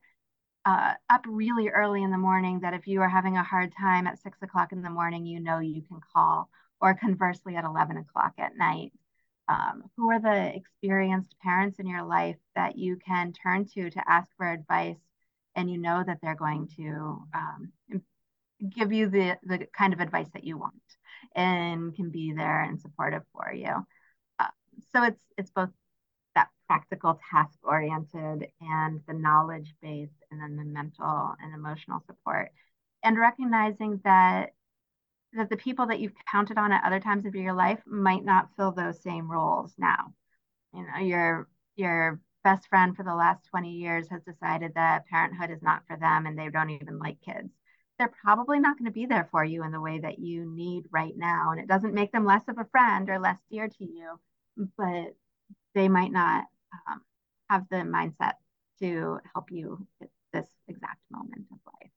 uh, 0.66 0.94
up 1.10 1.26
really 1.28 1.70
early 1.70 2.04
in 2.04 2.12
the 2.12 2.18
morning 2.18 2.62
that 2.62 2.74
if 2.74 2.88
you 2.88 3.02
are 3.02 3.10
having 3.10 3.38
a 3.38 3.44
hard 3.44 3.74
time 3.78 4.08
at 4.08 4.22
six 4.22 4.42
o'clock 4.42 4.72
in 4.72 4.82
the 4.82 4.90
morning, 4.90 5.26
you 5.26 5.40
know 5.40 5.60
you 5.60 5.82
can 5.82 6.00
call, 6.14 6.50
or 6.82 6.94
conversely 6.94 7.56
at 7.56 7.66
11 7.66 7.98
o'clock 7.98 8.34
at 8.38 8.58
night. 8.58 8.92
Um, 9.50 9.84
who 9.98 10.10
are 10.10 10.22
the 10.22 10.56
experienced 10.56 11.36
parents 11.44 11.78
in 11.78 11.86
your 11.86 12.04
life 12.04 12.38
that 12.56 12.78
you 12.78 12.96
can 13.06 13.34
turn 13.34 13.66
to 13.74 13.90
to 13.90 14.10
ask 14.10 14.30
for 14.38 14.50
advice 14.50 14.96
and 15.54 15.70
you 15.70 15.78
know 15.78 16.02
that 16.02 16.20
they're 16.22 16.34
going 16.34 16.70
to 16.78 17.24
um, 17.34 17.74
give 18.70 18.94
you 18.94 19.10
the, 19.10 19.38
the 19.44 19.68
kind 19.78 19.94
of 19.94 20.00
advice 20.00 20.30
that 20.34 20.44
you 20.44 20.58
want 20.58 20.76
and 21.36 21.96
can 21.96 22.10
be 22.10 22.34
there 22.34 22.62
and 22.62 22.80
supportive 22.80 23.24
for 23.34 23.54
you. 23.54 23.86
Uh, 24.40 24.48
so 24.92 25.04
it's 25.04 25.22
it's 25.38 25.52
both 25.52 25.70
practical 26.68 27.20
task 27.30 27.58
oriented 27.64 28.48
and 28.62 29.02
the 29.08 29.14
knowledge 29.14 29.76
based 29.82 30.24
and 30.32 30.42
then 30.42 30.56
the 30.56 30.64
mental 30.64 31.36
and 31.42 31.54
emotional 31.54 32.02
support. 32.08 32.52
And 33.04 33.20
recognizing 33.20 34.00
that 34.04 34.54
that 35.34 35.50
the 35.50 35.58
people 35.58 35.88
that 35.88 36.00
you've 36.00 36.14
counted 36.32 36.58
on 36.60 36.72
at 36.72 36.84
other 36.84 37.00
times 37.00 37.26
of 37.26 37.34
your 37.36 37.54
life 37.54 37.80
might 37.88 38.24
not 38.24 38.50
fill 38.56 38.72
those 38.72 39.02
same 39.02 39.30
roles 39.30 39.74
now. 39.78 40.14
You 40.74 40.86
know 40.86 41.00
your 41.00 41.48
your 41.76 42.20
best 42.44 42.68
friend 42.68 42.96
for 42.96 43.04
the 43.04 43.16
last 43.16 43.46
20 43.46 43.72
years 43.72 44.10
has 44.10 44.22
decided 44.24 44.74
that 44.76 45.08
parenthood 45.08 45.50
is 45.50 45.62
not 45.62 45.84
for 45.88 45.98
them 45.98 46.26
and 46.26 46.38
they 46.38 46.50
don't 46.50 46.70
even 46.70 47.00
like 47.00 47.18
kids. 47.22 47.50
They're 47.98 48.12
probably 48.24 48.60
not 48.60 48.78
going 48.78 48.86
to 48.86 48.92
be 48.92 49.06
there 49.06 49.30
for 49.32 49.46
you 49.46 49.64
in 49.64 49.72
the 49.72 49.80
way 49.80 50.00
that 50.00 50.20
you 50.20 50.46
need 50.46 50.86
right 50.92 51.14
now. 51.16 51.52
And 51.52 51.60
it 51.60 51.68
doesn't 51.68 51.94
make 51.94 52.12
them 52.12 52.26
less 52.26 52.44
of 52.50 52.58
a 52.58 52.66
friend 52.66 53.10
or 53.10 53.20
less 53.20 53.38
dear 53.50 53.70
to 53.70 53.86
you 53.86 54.20
but 54.78 55.16
they 55.76 55.88
might 55.88 56.12
not 56.12 56.46
um, 56.88 57.02
have 57.50 57.64
the 57.70 57.78
mindset 57.78 58.34
to 58.80 59.20
help 59.34 59.52
you 59.52 59.88
at 60.02 60.10
this 60.34 60.48
exact 60.68 61.00
moment 61.12 61.46
of 61.52 61.60
life. 61.66 61.92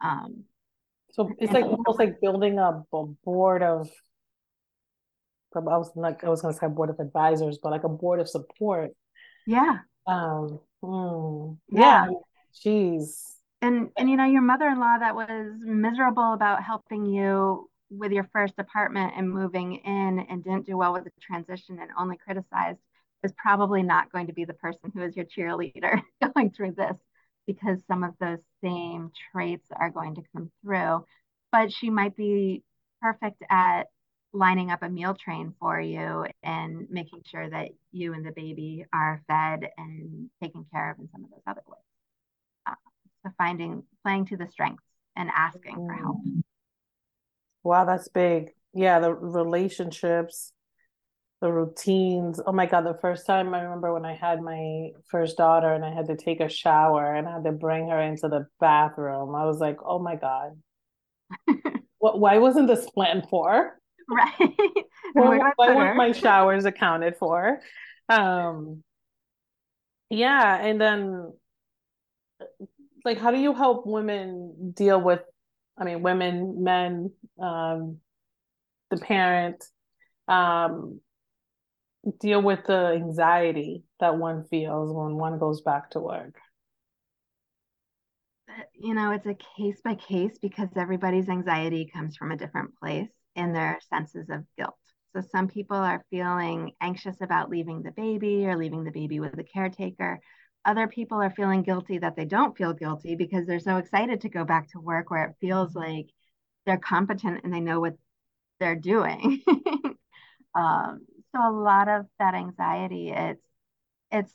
Um, 0.00 0.44
so 1.10 1.30
it's 1.38 1.52
like 1.52 1.64
almost 1.64 1.98
like 1.98 2.20
building 2.20 2.58
up 2.58 2.86
a 2.92 3.04
board 3.24 3.62
of. 3.62 3.88
I 5.56 5.60
was 5.60 5.90
like 5.96 6.22
I 6.22 6.28
was 6.28 6.42
to 6.42 6.52
say 6.52 6.68
board 6.68 6.90
of 6.90 7.00
advisors, 7.00 7.58
but 7.60 7.72
like 7.72 7.84
a 7.84 7.88
board 7.88 8.20
of 8.20 8.28
support. 8.28 8.90
Yeah. 9.46 9.78
Um. 10.06 10.60
Hmm. 10.82 11.54
yeah. 11.76 12.06
yeah. 12.08 12.14
Jeez. 12.64 13.22
And 13.60 13.90
and 13.96 14.08
you 14.08 14.16
know 14.16 14.24
your 14.24 14.42
mother-in-law 14.42 14.98
that 15.00 15.14
was 15.14 15.52
miserable 15.60 16.32
about 16.32 16.62
helping 16.62 17.06
you 17.06 17.68
with 17.90 18.12
your 18.12 18.28
first 18.32 18.54
apartment 18.58 19.14
and 19.16 19.30
moving 19.30 19.76
in 19.76 20.26
and 20.28 20.44
didn't 20.44 20.66
do 20.66 20.76
well 20.76 20.92
with 20.92 21.04
the 21.04 21.10
transition 21.20 21.78
and 21.80 21.90
only 21.98 22.16
criticized 22.16 22.80
is 23.24 23.32
probably 23.32 23.82
not 23.82 24.12
going 24.12 24.26
to 24.26 24.32
be 24.32 24.44
the 24.44 24.54
person 24.54 24.92
who 24.94 25.02
is 25.02 25.16
your 25.16 25.26
cheerleader 25.26 26.00
going 26.34 26.50
through 26.50 26.72
this 26.72 26.96
because 27.46 27.78
some 27.86 28.04
of 28.04 28.14
those 28.20 28.38
same 28.62 29.10
traits 29.32 29.66
are 29.74 29.90
going 29.90 30.14
to 30.14 30.22
come 30.34 30.50
through. 30.62 31.04
But 31.50 31.72
she 31.72 31.88
might 31.90 32.14
be 32.14 32.62
perfect 33.00 33.42
at 33.48 33.84
lining 34.34 34.70
up 34.70 34.82
a 34.82 34.88
meal 34.88 35.14
train 35.14 35.54
for 35.58 35.80
you 35.80 36.26
and 36.42 36.86
making 36.90 37.22
sure 37.24 37.48
that 37.48 37.70
you 37.90 38.12
and 38.12 38.24
the 38.24 38.32
baby 38.32 38.84
are 38.92 39.22
fed 39.26 39.70
and 39.78 40.28
taken 40.42 40.66
care 40.70 40.90
of 40.90 40.98
in 40.98 41.08
some 41.10 41.24
of 41.24 41.30
those 41.30 41.40
other 41.46 41.62
ways. 41.66 41.80
Uh, 42.66 42.74
so 43.24 43.32
finding, 43.38 43.82
playing 44.04 44.26
to 44.26 44.36
the 44.36 44.46
strengths 44.48 44.84
and 45.16 45.30
asking 45.34 45.74
for 45.74 45.94
help. 45.94 46.18
Wow, 47.62 47.84
that's 47.84 48.08
big. 48.08 48.50
Yeah, 48.74 49.00
the 49.00 49.12
relationships 49.12 50.52
the 51.40 51.52
routines. 51.52 52.40
Oh 52.44 52.52
my 52.52 52.66
God, 52.66 52.84
the 52.84 52.98
first 53.00 53.26
time 53.26 53.54
I 53.54 53.60
remember 53.60 53.92
when 53.92 54.04
I 54.04 54.14
had 54.14 54.42
my 54.42 54.90
first 55.08 55.36
daughter 55.36 55.72
and 55.72 55.84
I 55.84 55.94
had 55.94 56.06
to 56.06 56.16
take 56.16 56.40
a 56.40 56.48
shower 56.48 57.14
and 57.14 57.28
I 57.28 57.34
had 57.34 57.44
to 57.44 57.52
bring 57.52 57.88
her 57.88 58.00
into 58.00 58.28
the 58.28 58.46
bathroom, 58.60 59.34
I 59.34 59.44
was 59.44 59.58
like, 59.58 59.78
oh 59.84 59.98
my 59.98 60.16
God. 60.16 60.60
what 61.98 62.18
why 62.18 62.38
wasn't 62.38 62.66
this 62.66 62.88
planned 62.90 63.28
for? 63.28 63.78
Right. 64.10 64.32
why, 65.12 65.52
why 65.56 65.74
weren't 65.74 65.96
my 65.96 66.12
showers 66.12 66.64
accounted 66.64 67.16
for? 67.16 67.60
Um 68.10 68.82
yeah, 70.08 70.56
and 70.56 70.80
then 70.80 71.30
like 73.04 73.18
how 73.18 73.30
do 73.30 73.38
you 73.38 73.52
help 73.52 73.86
women 73.86 74.72
deal 74.74 74.98
with 74.98 75.20
I 75.78 75.84
mean 75.84 76.02
women, 76.02 76.64
men, 76.64 77.12
um, 77.40 77.98
the 78.90 78.96
parent, 78.96 79.64
um, 80.26 81.00
deal 82.20 82.42
with 82.42 82.64
the 82.66 82.92
anxiety 82.94 83.84
that 84.00 84.16
one 84.16 84.44
feels 84.44 84.92
when 84.92 85.16
one 85.16 85.38
goes 85.38 85.60
back 85.60 85.90
to 85.90 86.00
work? 86.00 86.36
You 88.74 88.94
know, 88.94 89.12
it's 89.12 89.26
a 89.26 89.36
case 89.56 89.80
by 89.82 89.94
case 89.94 90.38
because 90.40 90.68
everybody's 90.76 91.28
anxiety 91.28 91.90
comes 91.92 92.16
from 92.16 92.32
a 92.32 92.36
different 92.36 92.76
place 92.76 93.10
in 93.36 93.52
their 93.52 93.78
senses 93.88 94.28
of 94.30 94.44
guilt. 94.56 94.76
So 95.14 95.22
some 95.32 95.48
people 95.48 95.76
are 95.76 96.04
feeling 96.10 96.72
anxious 96.80 97.16
about 97.20 97.50
leaving 97.50 97.82
the 97.82 97.92
baby 97.92 98.46
or 98.46 98.56
leaving 98.56 98.84
the 98.84 98.90
baby 98.90 99.20
with 99.20 99.38
a 99.38 99.44
caretaker. 99.44 100.20
Other 100.68 100.86
people 100.86 101.22
are 101.22 101.30
feeling 101.30 101.62
guilty 101.62 101.96
that 101.96 102.14
they 102.14 102.26
don't 102.26 102.54
feel 102.54 102.74
guilty 102.74 103.14
because 103.14 103.46
they're 103.46 103.58
so 103.58 103.78
excited 103.78 104.20
to 104.20 104.28
go 104.28 104.44
back 104.44 104.70
to 104.72 104.78
work 104.78 105.10
where 105.10 105.24
it 105.24 105.36
feels 105.40 105.74
like 105.74 106.08
they're 106.66 106.76
competent 106.76 107.40
and 107.42 107.54
they 107.54 107.60
know 107.60 107.80
what 107.80 107.94
they're 108.60 108.76
doing. 108.76 109.42
um, 110.54 111.06
so 111.34 111.40
a 111.42 111.50
lot 111.50 111.88
of 111.88 112.04
that 112.18 112.34
anxiety 112.34 113.08
it's 113.08 113.40
it's 114.12 114.34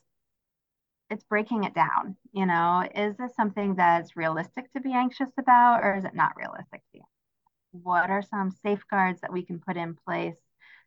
it's 1.11 1.23
breaking 1.25 1.65
it 1.65 1.75
down. 1.75 2.17
You 2.31 2.47
know, 2.47 2.83
is 2.95 3.15
this 3.15 3.35
something 3.35 3.75
that's 3.75 4.15
realistic 4.15 4.73
to 4.73 4.81
be 4.81 4.91
anxious 4.91 5.29
about, 5.37 5.83
or 5.83 5.97
is 5.97 6.03
it 6.03 6.15
not 6.15 6.35
realistic 6.35 6.81
to 6.81 6.93
be? 6.93 7.01
What 7.73 8.09
are 8.09 8.23
some 8.23 8.49
safeguards 8.49 9.21
that 9.21 9.31
we 9.31 9.43
can 9.45 9.59
put 9.59 9.77
in 9.77 9.95
place 10.03 10.41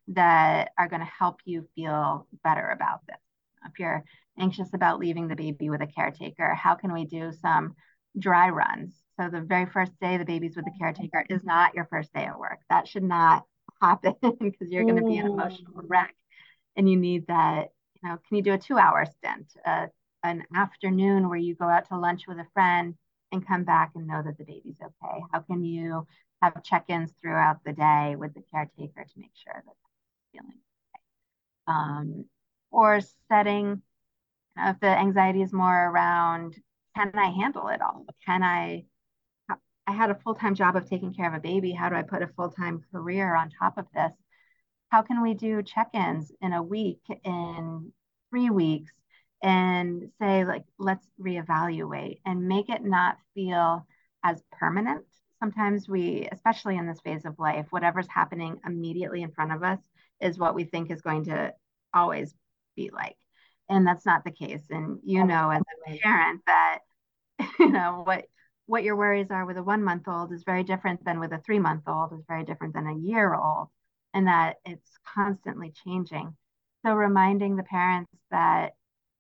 that 0.09 0.73
are 0.77 0.89
going 0.89 1.03
to 1.03 1.13
help 1.21 1.39
you 1.45 1.69
feel 1.77 2.27
better 2.43 2.69
about 2.69 3.07
this? 3.07 3.17
If 3.65 3.79
you're 3.79 4.03
anxious 4.39 4.73
about 4.75 4.99
leaving 4.99 5.29
the 5.29 5.37
baby 5.37 5.71
with 5.71 5.83
a 5.83 5.87
caretaker, 5.87 6.55
how 6.55 6.75
can 6.75 6.93
we 6.93 7.05
do 7.05 7.33
some 7.33 7.75
dry 8.19 8.51
runs? 8.51 8.95
So 9.19 9.29
the 9.29 9.41
very 9.41 9.67
first 9.67 9.93
day 10.01 10.17
the 10.17 10.25
baby's 10.25 10.57
with 10.57 10.65
the 10.65 10.79
caretaker 10.79 11.25
is 11.29 11.45
not 11.45 11.75
your 11.75 11.87
first 11.87 12.13
day 12.13 12.25
at 12.25 12.39
work. 12.39 12.59
That 12.71 12.89
should 12.89 13.03
not 13.03 13.45
happen 13.83 14.15
because 14.23 14.71
you're 14.71 14.85
going 14.85 14.97
to 14.97 15.05
be 15.05 15.19
an 15.19 15.27
emotional 15.27 15.73
wreck 15.75 16.15
and 16.77 16.89
you 16.89 16.97
need 16.97 17.27
that 17.27 17.69
you 17.95 18.09
know 18.09 18.19
can 18.29 18.37
you 18.37 18.43
do 18.43 18.53
a 18.53 18.59
two 18.59 18.79
hour 18.79 19.05
stint 19.07 19.53
uh, 19.65 19.87
an 20.23 20.45
afternoon 20.55 21.29
where 21.29 21.39
you 21.39 21.55
go 21.55 21.67
out 21.67 21.89
to 21.89 21.99
lunch 21.99 22.27
with 22.29 22.39
a 22.39 22.47
friend 22.53 22.95
and 23.33 23.47
come 23.47 23.65
back 23.65 23.93
and 23.95 24.07
know 24.07 24.23
that 24.23 24.39
the 24.39 24.45
baby's 24.45 24.77
okay 24.83 25.23
how 25.33 25.41
can 25.41 25.65
you 25.65 26.07
have 26.43 26.63
check-ins 26.63 27.13
throughout 27.21 27.59
the 27.65 27.73
day 27.73 28.15
with 28.17 28.35
the 28.35 28.43
caretaker 28.53 29.05
to 29.05 29.19
make 29.19 29.33
sure 29.35 29.63
that 29.65 29.75
feeling 30.33 30.49
okay 30.49 31.03
um, 31.67 32.25
or 32.71 33.01
setting 33.29 33.83
Uh, 34.59 34.71
if 34.71 34.81
the 34.81 34.87
anxiety 34.87 35.43
is 35.43 35.53
more 35.53 35.91
around 35.91 36.57
can 36.97 37.13
i 37.15 37.29
handle 37.29 37.69
it 37.69 37.81
all? 37.83 38.07
Can 38.25 38.43
i 38.43 38.85
i 39.87 39.93
had 39.93 40.11
a 40.11 40.15
full-time 40.15 40.55
job 40.55 40.77
of 40.77 40.89
taking 40.89 41.15
care 41.15 41.29
of 41.29 41.35
a 41.35 41.41
baby. 41.41 41.73
How 41.73 41.89
do 41.89 41.97
i 41.97 42.03
put 42.03 42.23
a 42.23 42.29
full-time 42.29 42.83
career 42.93 43.35
on 43.35 43.51
top 43.51 43.79
of 43.79 43.87
this? 43.95 44.13
How 44.91 45.03
can 45.03 45.23
we 45.23 45.35
do 45.35 45.63
check-ins 45.63 46.33
in 46.41 46.53
a 46.53 46.63
week 46.63 47.01
in 47.25 47.93
three 48.31 48.51
weeks 48.51 48.93
and 49.43 50.11
say 50.21 50.45
like 50.45 50.65
let's 50.79 51.07
reevaluate 51.21 52.21
and 52.25 52.49
make 52.49 52.69
it 52.71 52.85
not 52.85 53.19
feel 53.35 53.87
as 54.25 54.43
permanent? 54.53 55.05
Sometimes 55.41 55.89
we 55.89 56.29
especially 56.33 56.77
in 56.79 56.87
this 56.87 57.01
phase 57.01 57.25
of 57.27 57.39
life 57.39 57.67
whatever's 57.71 58.09
happening 58.09 58.59
immediately 58.67 59.23
in 59.23 59.31
front 59.33 59.53
of 59.53 59.63
us 59.63 59.81
is 60.21 60.39
what 60.39 60.55
we 60.55 60.65
think 60.65 60.91
is 60.91 61.03
going 61.03 61.25
to 61.25 61.53
always 61.93 62.35
be 62.75 62.91
like 62.93 63.17
and 63.69 63.87
that's 63.87 64.07
not 64.07 64.25
the 64.25 64.31
case 64.31 64.63
and 64.71 64.99
you 65.05 65.25
know 65.25 65.51
as 65.51 65.63
a 65.89 65.99
parent 65.99 66.41
that 66.47 66.79
you 67.59 67.71
know 67.71 68.03
what 68.05 68.27
what 68.67 68.83
your 68.83 68.97
worries 68.97 69.31
are 69.31 69.47
with 69.47 69.57
a 69.57 69.63
one 69.63 69.83
month 69.83 70.09
old 70.09 70.33
is 70.33 70.43
very 70.45 70.65
different 70.65 71.05
than 71.05 71.21
with 71.21 71.33
a 71.33 71.39
three 71.39 71.59
month 71.59 71.85
old 71.87 72.13
is 72.13 72.25
very 72.27 72.45
different 72.45 72.75
than 72.75 72.87
a 72.87 72.95
year 72.95 73.35
old 73.35 73.69
and 74.13 74.27
that 74.27 74.57
it's 74.65 74.91
constantly 75.15 75.73
changing. 75.85 76.35
So 76.85 76.95
reminding 76.95 77.57
the 77.57 77.63
parents 77.63 78.11
that 78.31 78.75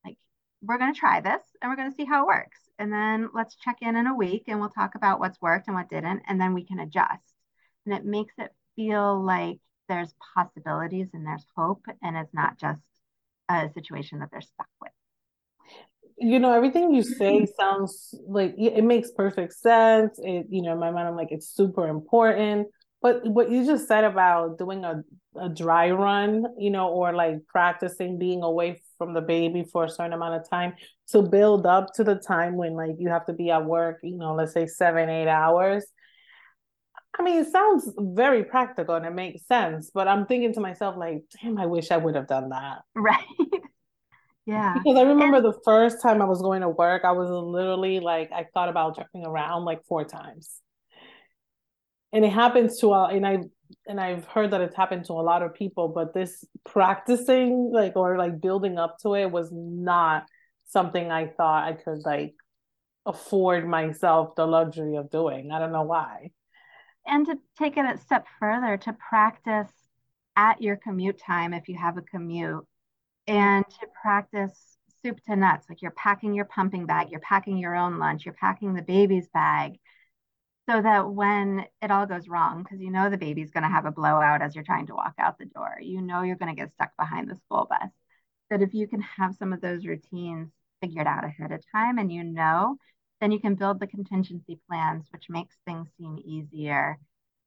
like 0.04 0.16
we're 0.62 0.78
going 0.78 0.92
to 0.92 0.98
try 0.98 1.20
this 1.20 1.42
and 1.60 1.70
we're 1.70 1.76
going 1.76 1.90
to 1.90 1.96
see 1.96 2.04
how 2.04 2.24
it 2.24 2.28
works. 2.28 2.58
And 2.78 2.92
then 2.92 3.28
let's 3.34 3.56
check 3.56 3.76
in 3.82 3.96
in 3.96 4.06
a 4.06 4.16
week 4.16 4.44
and 4.48 4.58
we'll 4.58 4.70
talk 4.70 4.94
about 4.94 5.20
what's 5.20 5.40
worked 5.40 5.68
and 5.68 5.76
what 5.76 5.90
didn't 5.90 6.22
and 6.26 6.40
then 6.40 6.54
we 6.54 6.64
can 6.64 6.80
adjust. 6.80 7.34
And 7.84 7.94
it 7.94 8.04
makes 8.04 8.34
it 8.38 8.50
feel 8.74 9.22
like 9.22 9.58
there's 9.88 10.14
possibilities 10.34 11.08
and 11.12 11.24
there's 11.24 11.46
hope 11.54 11.86
and 12.02 12.16
it's 12.16 12.34
not 12.34 12.58
just 12.58 12.80
a 13.48 13.68
situation 13.74 14.20
that 14.20 14.28
they're 14.30 14.40
stuck 14.40 14.68
with. 14.80 14.92
You 16.18 16.38
know 16.38 16.52
everything 16.52 16.94
you 16.94 17.02
say 17.02 17.40
mm-hmm. 17.40 17.60
sounds 17.60 18.14
like 18.26 18.54
it 18.56 18.84
makes 18.84 19.10
perfect 19.10 19.52
sense. 19.52 20.18
It 20.22 20.46
you 20.48 20.62
know 20.62 20.72
in 20.72 20.78
my 20.78 20.90
mind 20.90 21.08
i'm 21.08 21.16
like 21.16 21.30
it's 21.30 21.48
super 21.48 21.88
important. 21.88 22.68
But 23.02 23.26
what 23.26 23.50
you 23.50 23.64
just 23.64 23.86
said 23.86 24.04
about 24.04 24.58
doing 24.58 24.84
a, 24.84 25.02
a 25.38 25.48
dry 25.48 25.90
run, 25.90 26.44
you 26.58 26.70
know, 26.70 26.88
or 26.88 27.12
like 27.12 27.46
practicing 27.46 28.18
being 28.18 28.42
away 28.42 28.82
from 28.98 29.12
the 29.12 29.20
baby 29.20 29.64
for 29.70 29.84
a 29.84 29.90
certain 29.90 30.14
amount 30.14 30.40
of 30.40 30.48
time 30.48 30.74
to 31.12 31.22
build 31.22 31.66
up 31.66 31.92
to 31.94 32.04
the 32.04 32.14
time 32.14 32.56
when 32.56 32.74
like 32.74 32.96
you 32.98 33.08
have 33.10 33.26
to 33.26 33.32
be 33.32 33.50
at 33.50 33.64
work, 33.64 33.98
you 34.02 34.16
know, 34.16 34.34
let's 34.34 34.52
say 34.52 34.66
seven, 34.66 35.10
eight 35.10 35.28
hours. 35.28 35.84
I 37.18 37.22
mean, 37.22 37.38
it 37.38 37.50
sounds 37.50 37.90
very 37.98 38.44
practical 38.44 38.94
and 38.94 39.06
it 39.06 39.14
makes 39.14 39.46
sense, 39.46 39.90
but 39.92 40.06
I'm 40.06 40.26
thinking 40.26 40.52
to 40.54 40.60
myself, 40.60 40.96
like, 40.96 41.22
damn, 41.42 41.58
I 41.58 41.66
wish 41.66 41.90
I 41.90 41.96
would 41.96 42.14
have 42.14 42.26
done 42.26 42.50
that. 42.50 42.82
Right. 42.94 43.24
yeah. 44.44 44.74
Because 44.74 44.98
I 44.98 45.02
remember 45.02 45.36
and- 45.38 45.46
the 45.46 45.58
first 45.64 46.02
time 46.02 46.20
I 46.20 46.26
was 46.26 46.42
going 46.42 46.60
to 46.60 46.68
work, 46.68 47.04
I 47.04 47.12
was 47.12 47.30
literally 47.30 48.00
like, 48.00 48.32
I 48.32 48.46
thought 48.52 48.68
about 48.68 48.96
jumping 48.96 49.24
around 49.24 49.64
like 49.64 49.84
four 49.86 50.04
times 50.04 50.60
and 52.12 52.24
it 52.24 52.32
happens 52.32 52.78
to 52.80 52.92
uh, 52.92 53.08
and 53.08 53.26
i 53.26 53.38
and 53.86 54.00
i've 54.00 54.24
heard 54.26 54.52
that 54.52 54.60
it's 54.60 54.76
happened 54.76 55.04
to 55.04 55.12
a 55.12 55.22
lot 55.22 55.42
of 55.42 55.54
people 55.54 55.88
but 55.88 56.14
this 56.14 56.44
practicing 56.64 57.70
like 57.72 57.96
or 57.96 58.16
like 58.16 58.40
building 58.40 58.78
up 58.78 58.96
to 58.98 59.14
it 59.14 59.30
was 59.30 59.50
not 59.52 60.24
something 60.66 61.10
i 61.10 61.26
thought 61.26 61.64
i 61.68 61.72
could 61.72 61.98
like 62.04 62.34
afford 63.04 63.66
myself 63.68 64.34
the 64.36 64.46
luxury 64.46 64.96
of 64.96 65.10
doing 65.10 65.50
i 65.52 65.58
don't 65.58 65.72
know 65.72 65.82
why 65.82 66.30
and 67.06 67.26
to 67.26 67.38
take 67.58 67.76
it 67.76 67.84
a 67.84 67.98
step 67.98 68.26
further 68.38 68.76
to 68.76 68.92
practice 68.92 69.70
at 70.36 70.60
your 70.60 70.76
commute 70.76 71.18
time 71.18 71.54
if 71.54 71.68
you 71.68 71.76
have 71.76 71.96
a 71.96 72.02
commute 72.02 72.66
and 73.26 73.64
to 73.68 73.86
practice 74.02 74.76
soup 75.02 75.20
to 75.24 75.36
nuts 75.36 75.66
like 75.68 75.82
you're 75.82 75.90
packing 75.92 76.34
your 76.34 76.44
pumping 76.44 76.86
bag 76.86 77.10
you're 77.10 77.20
packing 77.20 77.58
your 77.58 77.74
own 77.74 77.98
lunch 77.98 78.24
you're 78.24 78.34
packing 78.34 78.74
the 78.74 78.82
baby's 78.82 79.28
bag 79.28 79.78
so 80.68 80.82
that 80.82 81.08
when 81.08 81.64
it 81.80 81.90
all 81.90 82.06
goes 82.06 82.28
wrong, 82.28 82.62
because 82.62 82.80
you 82.80 82.90
know 82.90 83.08
the 83.08 83.16
baby's 83.16 83.52
going 83.52 83.62
to 83.62 83.68
have 83.68 83.86
a 83.86 83.92
blowout 83.92 84.42
as 84.42 84.54
you're 84.54 84.64
trying 84.64 84.86
to 84.88 84.94
walk 84.94 85.14
out 85.18 85.38
the 85.38 85.46
door, 85.46 85.76
you 85.80 86.02
know 86.02 86.22
you're 86.22 86.36
going 86.36 86.54
to 86.54 86.60
get 86.60 86.72
stuck 86.72 86.96
behind 86.96 87.30
the 87.30 87.36
school 87.36 87.66
bus. 87.70 87.90
That 88.50 88.62
if 88.62 88.74
you 88.74 88.88
can 88.88 89.00
have 89.00 89.36
some 89.36 89.52
of 89.52 89.60
those 89.60 89.86
routines 89.86 90.50
figured 90.80 91.06
out 91.06 91.24
ahead 91.24 91.52
of 91.52 91.62
time 91.70 91.98
and 91.98 92.12
you 92.12 92.24
know, 92.24 92.76
then 93.20 93.32
you 93.32 93.40
can 93.40 93.54
build 93.54 93.80
the 93.80 93.86
contingency 93.86 94.58
plans, 94.68 95.06
which 95.12 95.26
makes 95.28 95.56
things 95.66 95.88
seem 95.98 96.18
easier. 96.24 96.98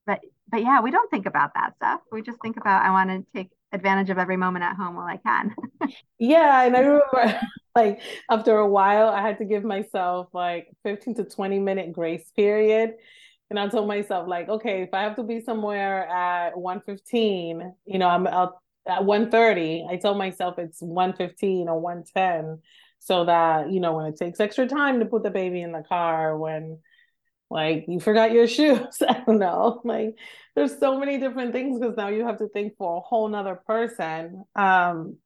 But 0.06 0.20
but 0.50 0.62
yeah, 0.62 0.80
we 0.80 0.90
don't 0.90 1.10
think 1.10 1.26
about 1.26 1.54
that 1.54 1.76
stuff. 1.76 2.00
We 2.10 2.22
just 2.22 2.40
think 2.42 2.56
about 2.56 2.84
I 2.84 2.90
want 2.90 3.10
to 3.10 3.24
take 3.34 3.50
advantage 3.72 4.10
of 4.10 4.18
every 4.18 4.36
moment 4.36 4.64
at 4.64 4.76
home 4.76 4.96
while 4.96 5.06
I 5.06 5.18
can. 5.18 5.54
yeah, 6.18 6.64
and 6.64 6.76
I 6.76 6.80
remember 6.80 7.40
like 7.76 8.00
after 8.28 8.56
a 8.56 8.68
while 8.68 9.08
I 9.08 9.22
had 9.22 9.38
to 9.38 9.44
give 9.44 9.62
myself 9.62 10.28
like 10.32 10.68
15 10.84 11.14
to 11.16 11.24
20 11.24 11.58
minute 11.60 11.92
grace 11.92 12.30
period. 12.34 12.94
And 13.50 13.58
I 13.58 13.68
told 13.68 13.88
myself 13.88 14.28
like, 14.28 14.48
okay, 14.48 14.82
if 14.82 14.90
I 14.94 15.02
have 15.02 15.16
to 15.16 15.24
be 15.24 15.40
somewhere 15.40 16.06
at 16.08 16.56
1:15, 16.56 17.74
you 17.84 17.98
know, 17.98 18.08
I'm 18.08 18.26
out 18.26 18.58
at 18.86 19.04
1:30, 19.04 19.86
I 19.88 19.96
told 19.96 20.18
myself 20.18 20.58
it's 20.58 20.80
1:15 20.80 21.66
or 21.66 21.80
1:10 21.80 22.60
so 23.00 23.24
that, 23.24 23.72
you 23.72 23.80
know, 23.80 23.94
when 23.94 24.06
it 24.06 24.16
takes 24.16 24.40
extra 24.40 24.66
time 24.66 25.00
to 25.00 25.06
put 25.06 25.22
the 25.22 25.30
baby 25.30 25.60
in 25.62 25.72
the 25.72 25.82
car 25.82 26.36
when 26.38 26.78
like 27.50 27.84
you 27.88 28.00
forgot 28.00 28.32
your 28.32 28.46
shoes 28.56 29.02
i 29.06 29.22
don't 29.26 29.38
know 29.38 29.80
like 29.84 30.16
there's 30.54 30.78
so 30.78 30.98
many 30.98 31.18
different 31.18 31.52
things 31.52 31.78
because 31.78 31.96
now 31.96 32.08
you 32.08 32.24
have 32.24 32.38
to 32.38 32.48
think 32.48 32.76
for 32.78 32.98
a 32.98 33.00
whole 33.00 33.28
nother 33.28 33.60
person 33.66 34.44
um 34.54 35.16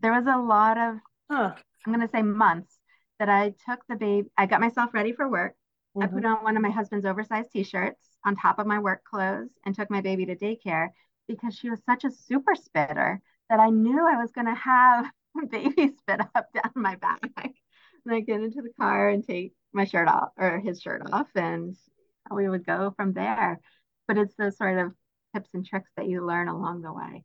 there 0.00 0.12
was 0.12 0.26
a 0.26 0.38
lot 0.38 0.76
of 0.78 0.96
huh. 1.30 1.52
i'm 1.86 1.92
gonna 1.92 2.08
say 2.12 2.22
months 2.22 2.78
that 3.18 3.28
i 3.28 3.52
took 3.68 3.80
the 3.88 3.96
baby 3.96 4.28
i 4.36 4.46
got 4.46 4.60
myself 4.60 4.90
ready 4.92 5.12
for 5.12 5.28
work 5.28 5.54
mm-hmm. 5.96 6.02
i 6.02 6.06
put 6.06 6.24
on 6.24 6.44
one 6.44 6.56
of 6.56 6.62
my 6.62 6.70
husband's 6.70 7.06
oversized 7.06 7.50
t-shirts 7.52 8.00
on 8.24 8.36
top 8.36 8.58
of 8.58 8.66
my 8.66 8.78
work 8.78 9.02
clothes 9.04 9.50
and 9.64 9.74
took 9.74 9.90
my 9.90 10.00
baby 10.00 10.26
to 10.26 10.36
daycare 10.36 10.88
because 11.26 11.54
she 11.54 11.70
was 11.70 11.80
such 11.86 12.04
a 12.04 12.10
super 12.10 12.54
spitter 12.54 13.20
that 13.48 13.60
i 13.60 13.70
knew 13.70 14.06
i 14.06 14.20
was 14.20 14.30
gonna 14.32 14.54
have 14.54 15.06
baby 15.50 15.92
spit 15.98 16.20
up 16.34 16.46
down 16.54 16.72
my 16.74 16.96
back. 16.96 17.20
And 17.36 18.14
i 18.14 18.20
get 18.20 18.40
into 18.40 18.62
the 18.62 18.72
car 18.78 19.08
and 19.08 19.26
take 19.26 19.52
my 19.72 19.84
shirt 19.84 20.08
off 20.08 20.30
or 20.36 20.58
his 20.58 20.80
shirt 20.80 21.02
off 21.12 21.28
and 21.34 21.76
we 22.30 22.48
would 22.48 22.66
go 22.66 22.92
from 22.96 23.12
there. 23.12 23.60
But 24.08 24.18
it's 24.18 24.34
those 24.36 24.56
sort 24.56 24.78
of 24.78 24.92
tips 25.34 25.50
and 25.54 25.66
tricks 25.66 25.90
that 25.96 26.08
you 26.08 26.26
learn 26.26 26.48
along 26.48 26.82
the 26.82 26.92
way. 26.92 27.24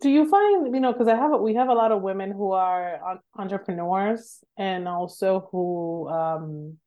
Do 0.00 0.10
you 0.10 0.28
find 0.28 0.74
you 0.74 0.80
know 0.80 0.92
because 0.92 1.06
i 1.06 1.14
have 1.14 1.38
we 1.40 1.54
have 1.54 1.68
a 1.68 1.74
lot 1.74 1.92
of 1.92 2.02
women 2.02 2.32
who 2.32 2.52
are 2.52 3.20
entrepreneurs 3.36 4.42
and 4.56 4.88
also 4.88 5.48
who 5.52 6.08
um 6.08 6.78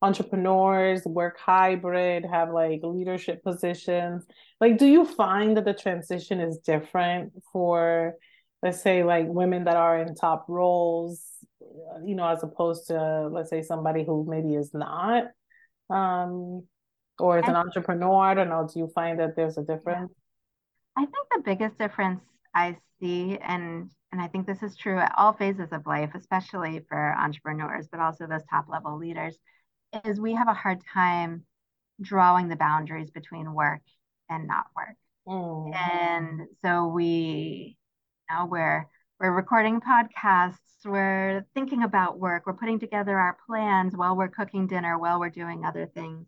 entrepreneurs 0.00 1.04
work 1.04 1.38
hybrid 1.38 2.24
have 2.24 2.50
like 2.50 2.80
leadership 2.82 3.42
positions. 3.42 4.26
Like 4.60 4.78
do 4.78 4.86
you 4.86 5.04
find 5.04 5.56
that 5.56 5.64
the 5.64 5.74
transition 5.74 6.40
is 6.40 6.58
different 6.58 7.32
for 7.52 8.14
let's 8.64 8.82
say 8.82 9.04
like 9.04 9.26
women 9.28 9.64
that 9.64 9.76
are 9.76 10.00
in 10.00 10.16
top 10.16 10.46
roles 10.48 11.34
you 12.04 12.14
know, 12.14 12.28
as 12.28 12.42
opposed 12.42 12.86
to 12.88 13.28
let's 13.28 13.50
say 13.50 13.62
somebody 13.62 14.04
who 14.04 14.26
maybe 14.28 14.54
is 14.54 14.72
not, 14.74 15.24
um, 15.90 16.66
or 17.18 17.38
is 17.38 17.48
an 17.48 17.56
entrepreneur. 17.56 18.24
I 18.24 18.34
don't 18.34 18.48
know. 18.48 18.68
Do 18.72 18.78
you 18.78 18.88
find 18.94 19.20
that 19.20 19.36
there's 19.36 19.58
a 19.58 19.62
difference? 19.62 20.12
I 20.96 21.02
think 21.02 21.26
the 21.32 21.42
biggest 21.44 21.78
difference 21.78 22.20
I 22.54 22.76
see, 23.00 23.38
and 23.38 23.90
and 24.12 24.20
I 24.20 24.28
think 24.28 24.46
this 24.46 24.62
is 24.62 24.76
true 24.76 24.98
at 24.98 25.14
all 25.16 25.32
phases 25.32 25.72
of 25.72 25.86
life, 25.86 26.10
especially 26.14 26.80
for 26.88 27.14
entrepreneurs, 27.18 27.88
but 27.90 28.00
also 28.00 28.26
those 28.26 28.44
top 28.50 28.66
level 28.68 28.96
leaders, 28.98 29.36
is 30.04 30.20
we 30.20 30.34
have 30.34 30.48
a 30.48 30.54
hard 30.54 30.80
time 30.92 31.44
drawing 32.00 32.48
the 32.48 32.56
boundaries 32.56 33.10
between 33.10 33.54
work 33.54 33.82
and 34.28 34.46
not 34.46 34.66
work. 34.76 34.96
Mm. 35.26 35.74
And 35.74 36.40
so 36.62 36.88
we, 36.88 37.76
you 38.30 38.36
know, 38.36 38.46
we're 38.46 38.86
we're 39.20 39.30
recording 39.34 39.80
podcasts, 39.80 40.58
we're 40.84 41.46
thinking 41.54 41.82
about 41.82 42.18
work, 42.18 42.44
we're 42.46 42.52
putting 42.54 42.78
together 42.78 43.16
our 43.18 43.36
plans 43.46 43.96
while 43.96 44.16
we're 44.16 44.28
cooking 44.28 44.66
dinner, 44.66 44.98
while 44.98 45.20
we're 45.20 45.30
doing 45.30 45.64
other 45.64 45.86
things. 45.86 46.26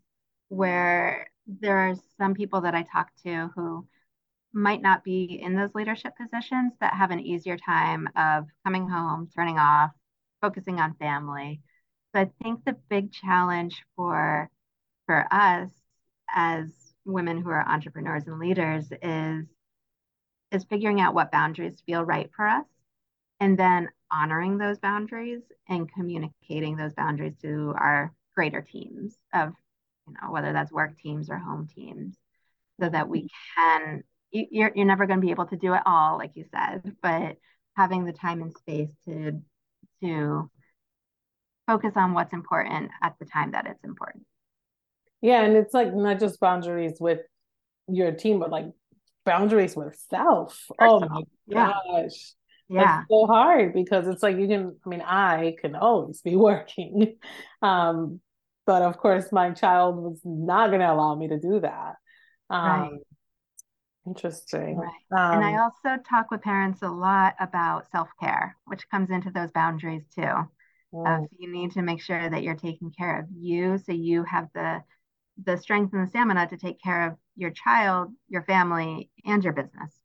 Where 0.49 1.29
there 1.47 1.79
are 1.79 1.95
some 2.19 2.35
people 2.35 2.61
that 2.63 2.75
I 2.75 2.83
talk 2.93 3.09
to 3.25 3.51
who 3.55 3.87
might 4.53 4.81
not 4.83 5.05
be 5.05 5.41
in 5.43 5.57
those 5.57 5.75
leadership 5.75 6.15
positions 6.17 6.73
that 6.81 6.95
have 6.95 7.11
an 7.11 7.21
easier 7.21 7.57
time 7.57 8.09
of 8.17 8.47
coming 8.65 8.89
home, 8.89 9.29
turning 9.35 9.59
off, 9.59 9.91
focusing 10.41 10.81
on 10.81 10.95
family. 10.95 11.61
So 12.15 12.23
I 12.23 12.31
think 12.43 12.65
the 12.65 12.77
big 12.89 13.13
challenge 13.13 13.83
for 13.97 14.51
for 15.07 15.27
us 15.33 15.71
as 16.35 16.71
women 17.05 17.41
who 17.41 17.51
are 17.51 17.67
entrepreneurs 17.69 18.27
and 18.27 18.39
leaders 18.39 18.87
is 19.03 19.47
is 20.53 20.65
figuring 20.65 21.01
out 21.01 21.15
what 21.15 21.33
boundaries 21.33 21.83
feel 21.87 22.05
right 22.05 22.31
for 22.35 22.47
us 22.47 22.65
and 23.41 23.59
then 23.59 23.89
honoring 24.11 24.59
those 24.59 24.79
boundaries 24.79 25.43
and 25.69 25.93
communicating 25.93 26.77
those 26.77 26.95
boundaries 26.95 27.35
to 27.43 27.75
our 27.77 28.13
greater 28.35 28.63
teams 28.63 29.17
of 29.35 29.53
you 30.07 30.15
know 30.15 30.31
whether 30.31 30.53
that's 30.53 30.73
work 30.73 30.97
teams 30.99 31.29
or 31.29 31.39
home 31.39 31.67
teams 31.75 32.17
so 32.81 32.89
that 32.89 33.09
we 33.09 33.23
mm-hmm. 33.23 33.61
can 33.61 34.05
you're, 34.31 34.73
you're 34.75 34.87
never 34.87 35.07
going 35.07 35.21
to 35.21 35.25
be 35.25 35.31
able 35.31 35.47
to 35.47 35.57
do 35.57 35.75
it 35.75 35.83
all 35.87 36.19
like 36.19 36.33
you 36.35 36.45
said 36.53 36.95
but 37.03 37.37
having 37.77 38.05
the 38.05 38.13
time 38.13 38.43
and 38.43 38.57
space 38.57 38.91
to 39.05 39.41
to 40.03 40.51
focus 41.67 41.93
on 41.97 42.15
what's 42.15 42.33
important 42.33 42.91
at 43.03 43.15
the 43.19 43.25
time 43.25 43.51
that 43.51 43.67
it's 43.67 43.85
important. 43.85 44.25
Yeah 45.21 45.43
and 45.43 45.57
it's 45.57 45.75
like 45.75 45.95
not 45.95 46.21
just 46.21 46.39
boundaries 46.39 46.99
with 47.01 47.21
your 47.89 48.13
team 48.13 48.39
but 48.39 48.51
like 48.51 48.67
boundaries 49.27 49.77
with 49.77 49.95
self 50.09 50.67
oh 50.81 51.01
my 51.01 51.23
yeah. 51.47 51.73
gosh 51.91 52.33
yeah 52.69 53.01
it's 53.01 53.09
so 53.11 53.27
hard 53.27 53.75
because 53.75 54.09
it's 54.09 54.23
like 54.23 54.37
you 54.37 54.49
can 54.49 54.77
i 54.87 54.89
mean 54.89 55.03
i 55.03 55.55
can 55.61 55.75
always 55.75 56.23
be 56.23 56.37
working 56.37 57.17
um 57.61 58.21
but 58.65 58.83
of 58.83 58.97
course 58.97 59.31
my 59.33 59.51
child 59.51 59.97
was 59.97 60.21
not 60.25 60.69
going 60.69 60.81
to 60.81 60.91
allow 60.91 61.15
me 61.15 61.29
to 61.29 61.39
do 61.39 61.61
that 61.61 61.97
um 62.49 62.81
right. 62.81 62.91
interesting 64.07 64.79
right. 64.79 64.89
Um, 65.19 65.39
and 65.39 65.45
i 65.45 65.55
um, 65.55 65.61
also 65.61 66.03
talk 66.09 66.31
with 66.31 66.41
parents 66.41 66.81
a 66.83 66.89
lot 66.89 67.35
about 67.39 67.91
self-care 67.91 68.57
which 68.67 68.89
comes 68.89 69.11
into 69.11 69.31
those 69.31 69.51
boundaries 69.51 70.05
too 70.15 70.23
mm. 70.23 71.07
uh, 71.07 71.27
you 71.39 71.53
need 71.53 71.73
to 71.73 71.83
make 71.83 72.01
sure 72.01 72.31
that 72.31 72.43
you're 72.43 72.55
taking 72.55 72.91
care 72.91 73.21
of 73.21 73.27
you 73.37 73.79
so 73.79 73.93
you 73.93 74.25
have 74.25 74.49
the 74.55 74.83
the 75.45 75.57
strength 75.57 75.93
and 75.93 76.07
the 76.07 76.11
stamina 76.11 76.47
to 76.49 76.57
take 76.57 76.81
care 76.81 77.09
of 77.09 77.17
your 77.37 77.51
child 77.51 78.11
your 78.29 78.43
family 78.43 79.11
and 79.25 79.45
your 79.45 79.53
business 79.53 80.01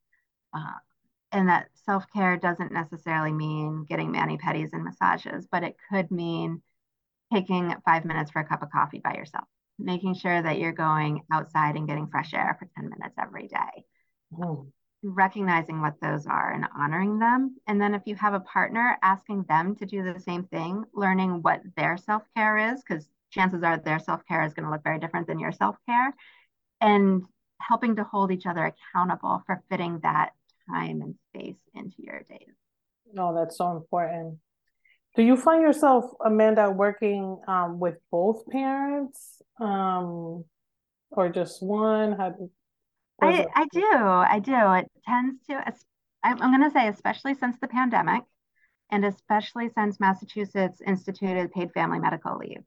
uh, 0.54 0.78
and 1.32 1.48
that 1.48 1.68
self 1.84 2.04
care 2.12 2.36
doesn't 2.36 2.72
necessarily 2.72 3.32
mean 3.32 3.86
getting 3.88 4.12
mani 4.12 4.38
pedis 4.38 4.72
and 4.72 4.84
massages, 4.84 5.48
but 5.50 5.64
it 5.64 5.76
could 5.90 6.10
mean 6.10 6.62
taking 7.32 7.74
five 7.84 8.04
minutes 8.04 8.30
for 8.30 8.40
a 8.40 8.44
cup 8.44 8.62
of 8.62 8.70
coffee 8.70 9.00
by 9.02 9.14
yourself, 9.14 9.44
making 9.78 10.14
sure 10.14 10.42
that 10.42 10.58
you're 10.58 10.72
going 10.72 11.22
outside 11.32 11.76
and 11.76 11.88
getting 11.88 12.06
fresh 12.06 12.34
air 12.34 12.56
for 12.58 12.68
10 12.76 12.90
minutes 12.90 13.16
every 13.18 13.48
day. 13.48 13.84
Mm. 14.32 14.70
Recognizing 15.02 15.80
what 15.80 16.00
those 16.00 16.26
are 16.26 16.52
and 16.52 16.66
honoring 16.78 17.18
them. 17.18 17.56
And 17.66 17.80
then 17.80 17.94
if 17.94 18.02
you 18.04 18.14
have 18.16 18.34
a 18.34 18.40
partner, 18.40 18.98
asking 19.02 19.44
them 19.48 19.74
to 19.76 19.86
do 19.86 20.04
the 20.04 20.20
same 20.20 20.44
thing, 20.44 20.84
learning 20.94 21.42
what 21.42 21.62
their 21.76 21.96
self 21.96 22.22
care 22.36 22.72
is, 22.72 22.82
because 22.86 23.08
chances 23.32 23.62
are 23.62 23.78
their 23.78 23.98
self 23.98 24.20
care 24.26 24.44
is 24.44 24.54
going 24.54 24.64
to 24.64 24.70
look 24.70 24.84
very 24.84 24.98
different 24.98 25.26
than 25.26 25.38
your 25.38 25.52
self 25.52 25.76
care, 25.88 26.14
and 26.80 27.22
helping 27.60 27.96
to 27.96 28.04
hold 28.04 28.30
each 28.30 28.46
other 28.46 28.64
accountable 28.64 29.42
for 29.46 29.62
fitting 29.70 30.00
that 30.02 30.30
time 30.68 31.00
and 31.02 31.14
space 31.28 31.60
into 31.74 31.96
your 31.98 32.22
days. 32.28 32.54
No, 33.12 33.34
that's 33.34 33.58
so 33.58 33.72
important. 33.72 34.38
Do 35.14 35.22
you 35.22 35.36
find 35.36 35.62
yourself, 35.62 36.06
Amanda, 36.24 36.70
working 36.70 37.38
um, 37.46 37.78
with 37.78 37.96
both 38.10 38.46
parents 38.48 39.42
um, 39.60 40.44
or 41.10 41.28
just 41.28 41.62
one? 41.62 42.12
How 42.12 42.34
I, 43.20 43.46
I 43.54 43.66
do. 43.70 43.86
I 43.92 44.38
do. 44.38 44.54
It 44.54 44.90
tends 45.06 45.44
to, 45.48 45.72
I'm 46.24 46.38
going 46.38 46.62
to 46.62 46.70
say, 46.70 46.88
especially 46.88 47.34
since 47.34 47.56
the 47.60 47.68
pandemic 47.68 48.22
and 48.90 49.04
especially 49.04 49.68
since 49.74 50.00
Massachusetts 50.00 50.80
instituted 50.86 51.52
paid 51.52 51.72
family 51.72 51.98
medical 51.98 52.36
leave, 52.38 52.62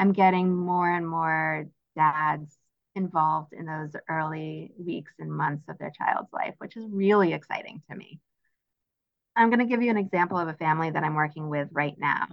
I'm 0.00 0.14
getting 0.14 0.56
more 0.56 0.90
and 0.90 1.06
more 1.06 1.66
dads 1.94 2.56
involved 2.94 3.52
in 3.52 3.66
those 3.66 3.90
early 4.08 4.72
weeks 4.78 5.12
and 5.18 5.30
months 5.30 5.68
of 5.68 5.76
their 5.76 5.90
child's 5.90 6.32
life, 6.32 6.54
which 6.56 6.74
is 6.74 6.86
really 6.90 7.34
exciting 7.34 7.82
to 7.90 7.94
me. 7.94 8.18
I'm 9.36 9.50
going 9.50 9.58
to 9.58 9.66
give 9.66 9.82
you 9.82 9.90
an 9.90 9.98
example 9.98 10.38
of 10.38 10.48
a 10.48 10.54
family 10.54 10.90
that 10.90 11.04
I'm 11.04 11.14
working 11.14 11.50
with 11.50 11.68
right 11.70 11.96
now. 11.98 12.28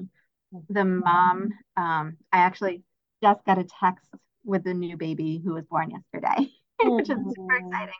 The 0.69 0.85
mom, 0.85 1.49
um, 1.75 2.15
I 2.31 2.37
actually 2.37 2.83
just 3.21 3.43
got 3.43 3.59
a 3.59 3.65
text 3.81 4.07
with 4.45 4.63
the 4.63 4.73
new 4.73 4.95
baby 4.95 5.41
who 5.43 5.53
was 5.53 5.65
born 5.65 5.91
yesterday, 5.91 6.49
which 6.81 7.09
is 7.09 7.17
super 7.17 7.57
exciting. 7.57 7.93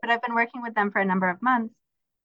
But 0.00 0.10
I've 0.10 0.22
been 0.22 0.34
working 0.34 0.62
with 0.62 0.74
them 0.74 0.90
for 0.90 0.98
a 0.98 1.04
number 1.04 1.30
of 1.30 1.40
months. 1.40 1.74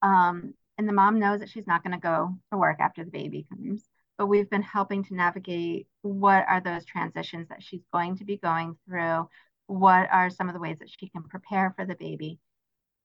Um, 0.02 0.56
and 0.80 0.90
the 0.90 0.94
mom 0.94 1.20
knows 1.20 1.42
that 1.42 1.50
she's 1.50 1.68
not 1.68 1.84
going 1.84 1.94
to 1.94 2.02
go 2.02 2.36
to 2.52 2.58
work 2.58 2.78
after 2.80 3.06
the 3.06 3.12
baby 3.12 3.46
comes. 3.50 3.88
But 4.17 4.27
we've 4.27 4.49
been 4.49 4.63
helping 4.63 5.03
to 5.06 5.15
navigate 5.15 5.88
what 6.01 6.45
are 6.47 6.62
those 6.62 6.86
transitions 6.86 7.49
that 7.49 7.62
she's 7.62 7.84
going 7.93 8.17
to 8.17 8.25
be 8.25 8.38
going 8.38 8.77
through, 8.88 9.30
what 9.67 10.10
are 10.12 10.30
some 10.30 10.47
of 10.47 10.53
the 10.53 10.60
ways 10.60 10.77
that 10.80 10.89
she 10.89 11.10
can 11.10 11.23
prepare 11.23 11.73
for 11.75 11.86
the 11.86 11.95
baby. 11.95 12.39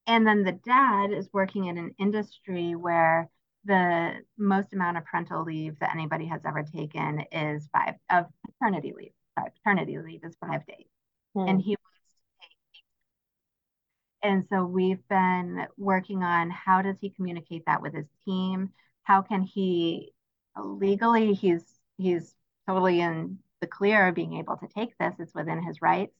And 0.06 0.26
then 0.26 0.42
the 0.42 0.52
dad 0.52 1.12
is 1.12 1.28
working 1.32 1.66
in 1.66 1.78
an 1.78 1.94
industry 1.98 2.74
where 2.74 3.28
the 3.64 4.14
most 4.38 4.72
amount 4.72 4.96
of 4.96 5.04
parental 5.04 5.44
leave 5.44 5.78
that 5.78 5.94
anybody 5.94 6.26
has 6.26 6.40
ever 6.44 6.62
taken 6.64 7.24
is 7.30 7.68
five 7.72 7.94
of 8.10 8.26
paternity 8.44 8.92
leave 8.96 9.12
sorry 9.38 9.50
paternity 9.62 9.98
leave 9.98 10.24
is 10.24 10.36
five 10.40 10.66
days. 10.66 10.86
Hmm. 11.34 11.48
and 11.48 11.62
he 11.62 11.70
wants 11.70 11.98
to 12.00 12.46
take 12.48 14.32
and 14.32 14.44
so 14.48 14.64
we've 14.64 15.06
been 15.08 15.66
working 15.76 16.22
on 16.22 16.50
how 16.50 16.82
does 16.82 16.96
he 17.00 17.10
communicate 17.10 17.64
that 17.66 17.82
with 17.82 17.94
his 17.94 18.06
team? 18.24 18.70
How 19.04 19.22
can 19.22 19.42
he 19.42 20.12
legally 20.56 21.34
he's 21.34 21.64
he's 21.98 22.34
totally 22.66 23.00
in 23.00 23.38
the 23.60 23.66
clear 23.66 24.08
of 24.08 24.14
being 24.14 24.34
able 24.34 24.56
to 24.56 24.68
take 24.68 24.96
this 24.98 25.14
it's 25.18 25.34
within 25.34 25.62
his 25.62 25.80
rights 25.80 26.14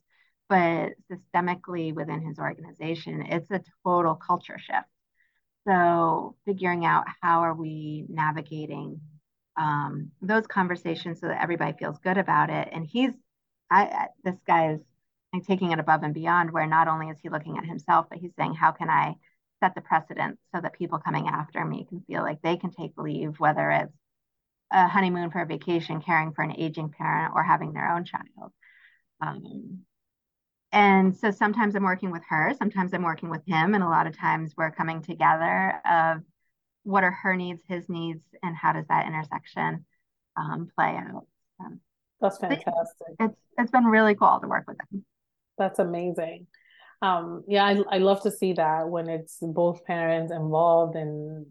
but 0.53 0.92
systemically 1.11 1.95
within 1.95 2.21
his 2.21 2.38
organization, 2.38 3.23
it's 3.23 3.51
a 3.51 3.62
total 3.83 4.14
culture 4.14 4.59
shift. 4.59 4.87
So 5.66 6.37
figuring 6.45 6.85
out 6.85 7.07
how 7.23 7.40
are 7.40 7.55
we 7.55 8.05
navigating 8.11 9.01
um, 9.57 10.11
those 10.21 10.47
conversations 10.47 11.21
so 11.21 11.29
that 11.29 11.42
everybody 11.42 11.75
feels 11.79 11.99
good 12.01 12.18
about 12.18 12.51
it. 12.51 12.68
And 12.71 12.85
he's, 12.87 13.12
I, 13.71 14.09
this 14.25 14.37
guy 14.47 14.73
is 14.73 14.81
like, 15.33 15.47
taking 15.47 15.73
it 15.73 15.79
above 15.79 16.03
and 16.03 16.12
beyond 16.12 16.53
where 16.53 16.66
not 16.66 16.87
only 16.87 17.09
is 17.09 17.16
he 17.23 17.31
looking 17.31 17.57
at 17.57 17.64
himself, 17.64 18.07
but 18.11 18.18
he's 18.18 18.35
saying, 18.38 18.53
how 18.53 18.73
can 18.73 18.90
I 18.90 19.14
set 19.61 19.75
the 19.75 19.81
precedent 19.81 20.38
so 20.55 20.61
that 20.61 20.75
people 20.75 20.99
coming 20.99 21.29
after 21.29 21.64
me 21.64 21.87
can 21.88 22.03
feel 22.07 22.21
like 22.21 22.42
they 22.42 22.59
can 22.59 22.73
take 22.73 22.92
leave, 22.99 23.40
whether 23.40 23.71
it's 23.71 23.95
a 24.73 24.89
honeymoon 24.89 25.31
for 25.31 25.43
a 25.43 25.47
vacation, 25.47 26.01
caring 26.01 26.33
for 26.33 26.43
an 26.43 26.55
aging 26.59 26.91
parent, 26.91 27.33
or 27.35 27.43
having 27.43 27.73
their 27.73 27.95
own 27.95 28.05
child. 28.05 28.53
Um, 29.21 29.81
and 30.73 31.15
so 31.15 31.31
sometimes 31.31 31.77
I'm 31.77 31.83
working 31.83 32.11
with 32.11 32.23
her, 32.29 32.55
sometimes 32.59 32.95
I'm 32.95 33.03
working 33.03 33.29
with 33.29 33.43
him, 33.47 33.75
and 33.75 33.85
a 33.85 33.89
lot 33.89 34.07
of 34.07 34.17
times 34.17 34.55
we're 34.57 34.71
coming 34.71 35.03
together 35.03 35.81
of 35.85 36.23
what 36.85 37.05
are 37.05 37.11
her 37.11 37.37
needs, 37.37 37.63
his 37.69 37.89
needs, 37.89 38.25
and 38.43 38.57
how 38.57 38.73
does 38.73 38.87
that 38.89 39.07
intersection 39.07 39.85
um, 40.37 40.69
play 40.75 40.97
out. 40.97 41.27
Um, 41.61 41.81
That's 42.21 42.39
fantastic. 42.39 43.09
It's 43.21 43.39
it's 43.59 43.71
been 43.71 43.85
really 43.85 44.15
cool 44.15 44.41
to 44.41 44.49
work 44.49 44.65
with 44.67 44.79
them. 44.79 45.05
That's 45.59 45.79
amazing. 45.79 46.47
Um, 47.03 47.45
yeah, 47.47 47.65
I 47.65 47.83
I 47.91 47.99
love 47.99 48.23
to 48.23 48.31
see 48.31 48.55
that 48.55 48.89
when 48.89 49.09
it's 49.09 49.39
both 49.41 49.85
parents 49.85 50.33
involved 50.33 50.97
and 50.97 51.47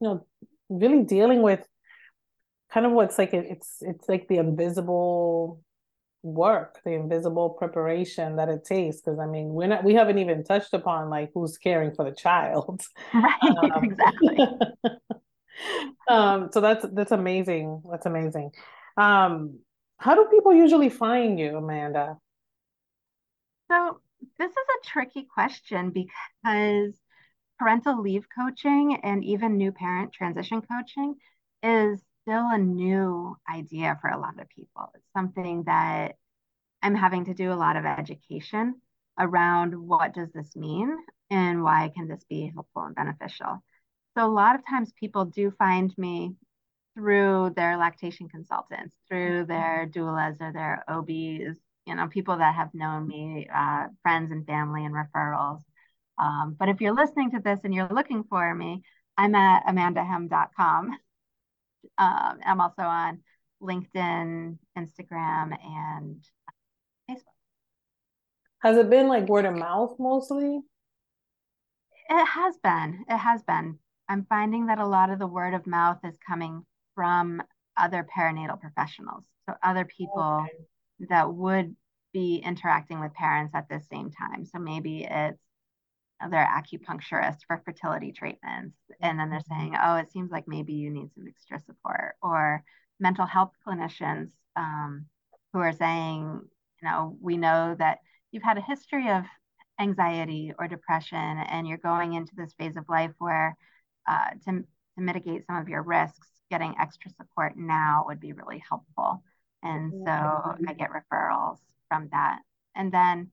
you 0.00 0.08
know 0.08 0.26
really 0.70 1.02
dealing 1.02 1.42
with 1.42 1.66
kind 2.72 2.86
of 2.86 2.92
what's 2.92 3.18
like 3.18 3.34
it's 3.34 3.78
it's 3.80 4.08
like 4.08 4.28
the 4.28 4.38
invisible 4.38 5.60
work, 6.22 6.80
the 6.84 6.92
invisible 6.92 7.50
preparation 7.50 8.36
that 8.36 8.48
it 8.48 8.64
takes. 8.64 9.00
Because 9.00 9.18
I 9.18 9.26
mean, 9.26 9.48
we're 9.50 9.68
not, 9.68 9.84
we 9.84 9.94
haven't 9.94 10.18
even 10.18 10.44
touched 10.44 10.72
upon 10.72 11.10
like 11.10 11.30
who's 11.34 11.58
caring 11.58 11.94
for 11.94 12.04
the 12.04 12.14
child. 12.14 12.82
Right. 13.14 13.72
Um, 13.74 13.84
exactly. 13.84 14.38
um, 16.08 16.50
so 16.52 16.60
that's 16.60 16.86
that's 16.92 17.12
amazing. 17.12 17.82
That's 17.90 18.06
amazing. 18.06 18.52
Um, 18.96 19.58
how 19.98 20.14
do 20.14 20.26
people 20.30 20.54
usually 20.54 20.88
find 20.88 21.38
you, 21.38 21.56
Amanda? 21.56 22.16
So 23.70 24.00
this 24.38 24.50
is 24.50 24.56
a 24.56 24.86
tricky 24.86 25.26
question 25.32 25.90
because 25.90 26.94
parental 27.58 28.00
leave 28.00 28.26
coaching 28.36 28.98
and 29.02 29.24
even 29.24 29.56
new 29.56 29.72
parent 29.72 30.12
transition 30.12 30.62
coaching 30.62 31.16
is 31.62 32.02
still 32.22 32.48
a 32.48 32.58
new 32.58 33.36
idea 33.52 33.98
for 34.00 34.10
a 34.10 34.18
lot 34.18 34.40
of 34.40 34.48
people. 34.48 34.90
It's 34.94 35.12
something 35.14 35.64
that 35.64 36.16
I'm 36.82 36.94
having 36.94 37.26
to 37.26 37.34
do 37.34 37.52
a 37.52 37.54
lot 37.54 37.76
of 37.76 37.84
education 37.84 38.80
around 39.18 39.74
what 39.74 40.14
does 40.14 40.32
this 40.32 40.56
mean 40.56 40.96
and 41.30 41.62
why 41.62 41.90
can 41.94 42.08
this 42.08 42.24
be 42.28 42.50
helpful 42.52 42.82
and 42.82 42.94
beneficial. 42.94 43.62
So 44.16 44.26
a 44.26 44.28
lot 44.28 44.56
of 44.56 44.66
times 44.68 44.92
people 44.98 45.26
do 45.26 45.52
find 45.58 45.92
me 45.96 46.34
through 46.94 47.52
their 47.56 47.76
lactation 47.76 48.28
consultants, 48.28 48.94
through 49.08 49.46
their 49.46 49.88
doulas 49.90 50.40
or 50.40 50.52
their 50.52 50.84
OBs, 50.88 51.58
you 51.86 51.94
know, 51.94 52.08
people 52.08 52.36
that 52.38 52.54
have 52.54 52.74
known 52.74 53.06
me, 53.06 53.48
uh, 53.52 53.86
friends 54.02 54.30
and 54.30 54.46
family 54.46 54.84
and 54.84 54.94
referrals. 54.94 55.60
Um, 56.18 56.54
but 56.58 56.68
if 56.68 56.80
you're 56.80 56.94
listening 56.94 57.30
to 57.32 57.40
this 57.40 57.60
and 57.64 57.74
you're 57.74 57.88
looking 57.88 58.24
for 58.24 58.54
me, 58.54 58.82
I'm 59.16 59.34
at 59.34 59.64
amandahem.com. 59.66 60.90
Um, 61.98 62.38
I'm 62.44 62.60
also 62.60 62.82
on 62.82 63.20
LinkedIn, 63.62 64.58
Instagram, 64.78 65.56
and 65.64 66.24
Facebook. 67.10 67.38
Has 68.60 68.76
it 68.76 68.90
been 68.90 69.08
like 69.08 69.28
word 69.28 69.44
of 69.44 69.54
mouth 69.54 69.96
mostly? 69.98 70.60
It 72.08 72.26
has 72.26 72.56
been. 72.62 73.04
It 73.08 73.18
has 73.18 73.42
been. 73.42 73.78
I'm 74.08 74.26
finding 74.28 74.66
that 74.66 74.78
a 74.78 74.86
lot 74.86 75.10
of 75.10 75.18
the 75.18 75.26
word 75.26 75.54
of 75.54 75.66
mouth 75.66 75.98
is 76.04 76.16
coming 76.26 76.64
from 76.94 77.42
other 77.76 78.06
perinatal 78.16 78.60
professionals. 78.60 79.24
So 79.48 79.54
other 79.62 79.84
people 79.84 80.44
okay. 80.44 81.08
that 81.10 81.32
would 81.32 81.74
be 82.12 82.36
interacting 82.36 83.00
with 83.00 83.14
parents 83.14 83.54
at 83.54 83.68
the 83.68 83.80
same 83.90 84.10
time. 84.10 84.44
So 84.44 84.58
maybe 84.58 85.06
it's 85.10 85.41
they're 86.30 86.48
acupuncturists 86.48 87.40
for 87.46 87.62
fertility 87.64 88.12
treatments. 88.12 88.76
And 89.00 89.18
then 89.18 89.30
they're 89.30 89.40
saying, 89.48 89.76
oh, 89.82 89.96
it 89.96 90.10
seems 90.12 90.30
like 90.30 90.44
maybe 90.46 90.72
you 90.74 90.90
need 90.90 91.10
some 91.14 91.26
extra 91.28 91.60
support. 91.60 92.14
Or 92.22 92.62
mental 93.00 93.26
health 93.26 93.52
clinicians 93.66 94.30
um, 94.56 95.06
who 95.52 95.58
are 95.60 95.72
saying, 95.72 96.40
you 96.82 96.88
know, 96.88 97.16
we 97.20 97.36
know 97.36 97.74
that 97.78 97.98
you've 98.30 98.42
had 98.42 98.58
a 98.58 98.62
history 98.62 99.10
of 99.10 99.24
anxiety 99.80 100.52
or 100.58 100.68
depression 100.68 101.18
and 101.18 101.66
you're 101.66 101.78
going 101.78 102.14
into 102.14 102.32
this 102.36 102.54
phase 102.58 102.76
of 102.76 102.88
life 102.88 103.12
where 103.18 103.56
uh, 104.08 104.30
to, 104.44 104.52
to 104.52 105.00
mitigate 105.00 105.46
some 105.46 105.56
of 105.56 105.68
your 105.68 105.82
risks, 105.82 106.28
getting 106.50 106.74
extra 106.80 107.10
support 107.10 107.56
now 107.56 108.04
would 108.06 108.20
be 108.20 108.32
really 108.32 108.62
helpful. 108.68 109.22
And 109.62 109.92
so 110.04 110.12
I 110.12 110.72
get 110.76 110.90
referrals 110.90 111.58
from 111.88 112.08
that. 112.12 112.40
And 112.74 112.92
then, 112.92 113.30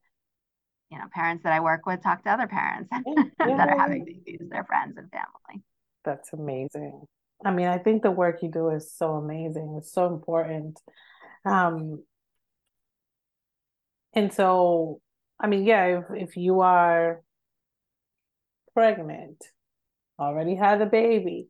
you 0.91 0.97
know, 0.97 1.05
parents 1.13 1.43
that 1.43 1.53
I 1.53 1.59
work 1.59 1.85
with 1.85 2.01
talk 2.01 2.23
to 2.23 2.31
other 2.31 2.47
parents 2.47 2.89
yeah. 3.05 3.23
that 3.39 3.69
are 3.69 3.77
having 3.77 4.05
babies, 4.05 4.47
their 4.49 4.63
friends 4.63 4.97
and 4.97 5.09
family. 5.11 5.63
That's 6.03 6.33
amazing. 6.33 7.03
I 7.45 7.51
mean, 7.51 7.67
I 7.67 7.77
think 7.77 8.03
the 8.03 8.11
work 8.11 8.39
you 8.41 8.49
do 8.51 8.69
is 8.69 8.91
so 8.91 9.13
amazing. 9.13 9.75
It's 9.77 9.93
so 9.93 10.07
important. 10.07 10.79
Um, 11.45 12.03
and 14.13 14.33
so, 14.33 14.99
I 15.39 15.47
mean, 15.47 15.65
yeah, 15.65 15.99
if, 15.99 16.29
if 16.29 16.37
you 16.37 16.61
are 16.61 17.21
pregnant, 18.73 19.43
already 20.19 20.55
had 20.55 20.81
a 20.81 20.85
baby, 20.85 21.47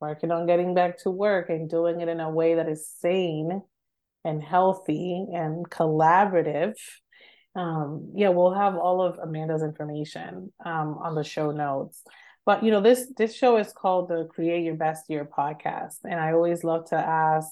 working 0.00 0.30
on 0.30 0.46
getting 0.46 0.74
back 0.74 0.98
to 0.98 1.10
work 1.10 1.48
and 1.48 1.70
doing 1.70 2.00
it 2.00 2.08
in 2.08 2.20
a 2.20 2.30
way 2.30 2.56
that 2.56 2.68
is 2.68 2.86
sane 2.86 3.62
and 4.24 4.42
healthy 4.42 5.26
and 5.32 5.68
collaborative. 5.70 6.74
Um, 7.54 8.12
yeah, 8.14 8.30
we'll 8.30 8.54
have 8.54 8.76
all 8.76 9.02
of 9.02 9.18
Amanda's 9.18 9.62
information 9.62 10.52
um, 10.64 10.98
on 10.98 11.14
the 11.14 11.24
show 11.24 11.50
notes. 11.50 12.02
But 12.44 12.64
you 12.64 12.70
know, 12.70 12.80
this 12.80 13.12
this 13.16 13.34
show 13.36 13.56
is 13.56 13.72
called 13.72 14.08
the 14.08 14.26
Create 14.26 14.64
Your 14.64 14.74
Best 14.74 15.08
Year 15.08 15.24
podcast, 15.24 15.98
and 16.04 16.18
I 16.18 16.32
always 16.32 16.64
love 16.64 16.88
to 16.90 16.96
ask 16.96 17.48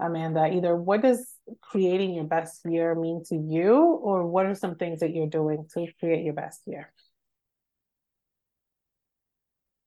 Amanda 0.00 0.46
either 0.52 0.74
what 0.74 1.02
does 1.02 1.34
creating 1.60 2.14
your 2.14 2.24
best 2.24 2.62
year 2.64 2.94
mean 2.94 3.22
to 3.28 3.36
you, 3.36 3.76
or 3.76 4.26
what 4.26 4.46
are 4.46 4.54
some 4.54 4.74
things 4.76 5.00
that 5.00 5.14
you're 5.14 5.28
doing 5.28 5.66
to 5.74 5.86
create 6.00 6.24
your 6.24 6.34
best 6.34 6.62
year? 6.66 6.92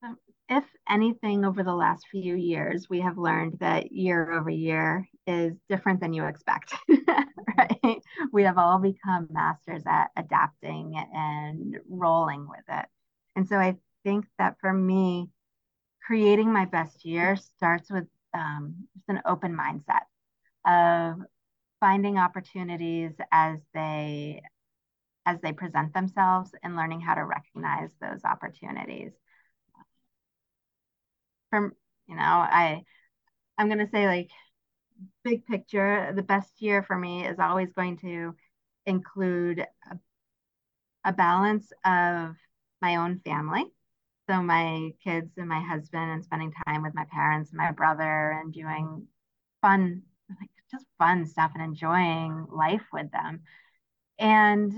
Um, 0.04 0.18
if 0.54 0.64
anything, 0.90 1.46
over 1.46 1.64
the 1.64 1.74
last 1.74 2.08
few 2.10 2.36
years, 2.36 2.88
we 2.90 3.02
have 3.02 3.18
learned 3.18 3.58
that 3.60 3.92
year 3.92 4.32
over 4.32 4.50
year 4.50 5.08
is 5.28 5.54
different 5.70 6.00
than 6.00 6.14
you 6.14 6.26
expect, 6.26 6.74
right? 7.58 8.02
We 8.32 8.44
have 8.44 8.58
all 8.58 8.80
become 8.80 9.28
masters 9.32 9.84
at 9.88 10.12
adapting 10.16 10.96
and 11.14 11.78
rolling 11.90 12.48
with 12.48 12.64
it. 12.70 12.86
And 13.36 13.48
so 13.48 13.58
I 13.58 13.78
think 14.04 14.26
that 14.38 14.58
for 14.62 14.74
me, 14.74 15.30
creating 16.06 16.52
my 16.52 16.66
best 16.66 17.06
year 17.06 17.36
starts 17.36 17.90
with 17.90 18.06
um, 18.34 18.88
just 18.96 19.10
an 19.10 19.22
open 19.26 19.58
mindset 19.58 20.04
of 20.66 21.26
finding 21.80 22.18
opportunities 22.18 23.12
as 23.32 23.60
they 23.74 24.42
as 25.26 25.40
they 25.42 25.54
present 25.54 25.94
themselves 25.94 26.52
and 26.64 26.76
learning 26.76 27.00
how 27.00 27.16
to 27.16 27.24
recognize 27.24 27.90
those 28.02 28.24
opportunities. 28.26 29.14
From 31.54 31.74
you 32.08 32.16
know, 32.16 32.24
I 32.24 32.82
I'm 33.60 33.70
gonna 33.70 33.88
say 33.92 34.08
like 34.08 34.32
big 35.24 35.46
picture, 35.46 36.12
the 36.16 36.24
best 36.24 36.60
year 36.64 36.82
for 36.82 36.98
me 36.98 37.28
is 37.28 37.38
always 37.38 37.72
going 37.74 37.98
to 37.98 38.34
include 38.88 39.60
a, 39.60 39.98
a 41.06 41.14
balance 41.14 41.72
of 41.86 42.36
my 42.82 42.96
own 42.96 43.20
family. 43.24 43.66
So 44.28 44.42
my 44.42 44.94
kids 45.04 45.30
and 45.38 45.48
my 45.48 45.62
husband 45.62 46.10
and 46.10 46.24
spending 46.24 46.54
time 46.66 46.82
with 46.82 46.96
my 46.96 47.06
parents 47.12 47.52
and 47.52 47.60
my 47.60 47.72
brother 47.72 48.32
and 48.32 48.52
doing 48.52 49.06
fun 49.62 50.02
like 50.40 50.50
just 50.72 50.88
fun 50.98 51.28
stuff 51.28 51.52
and 51.54 51.62
enjoying 51.64 52.48
life 52.50 52.88
with 52.92 53.12
them 53.12 53.42
and 54.18 54.74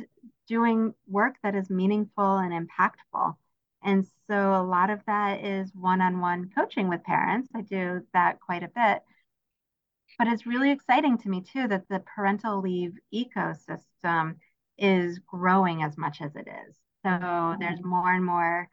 doing 0.49 0.93
work 1.07 1.35
that 1.41 1.55
is 1.55 1.69
meaningful 1.69 2.35
and 2.35 2.51
impactful 2.51 3.37
and 3.85 4.05
so 4.27 4.35
a 4.35 4.63
lot 4.63 4.89
of 4.89 4.99
that 5.07 5.43
is 5.43 5.71
one-on-one 5.73 6.49
coaching 6.53 6.89
with 6.89 7.03
parents 7.03 7.49
i 7.55 7.61
do 7.61 8.01
that 8.13 8.39
quite 8.41 8.63
a 8.63 8.67
bit 8.67 9.01
but 10.17 10.27
it's 10.27 10.45
really 10.45 10.71
exciting 10.71 11.17
to 11.17 11.29
me 11.29 11.41
too 11.41 11.67
that 11.67 11.87
the 11.89 12.03
parental 12.15 12.61
leave 12.61 12.93
ecosystem 13.13 14.35
is 14.77 15.19
growing 15.19 15.83
as 15.83 15.97
much 15.97 16.19
as 16.21 16.35
it 16.35 16.47
is 16.67 16.75
so 17.05 17.55
there's 17.59 17.83
more 17.83 18.11
and 18.11 18.25
more 18.25 18.67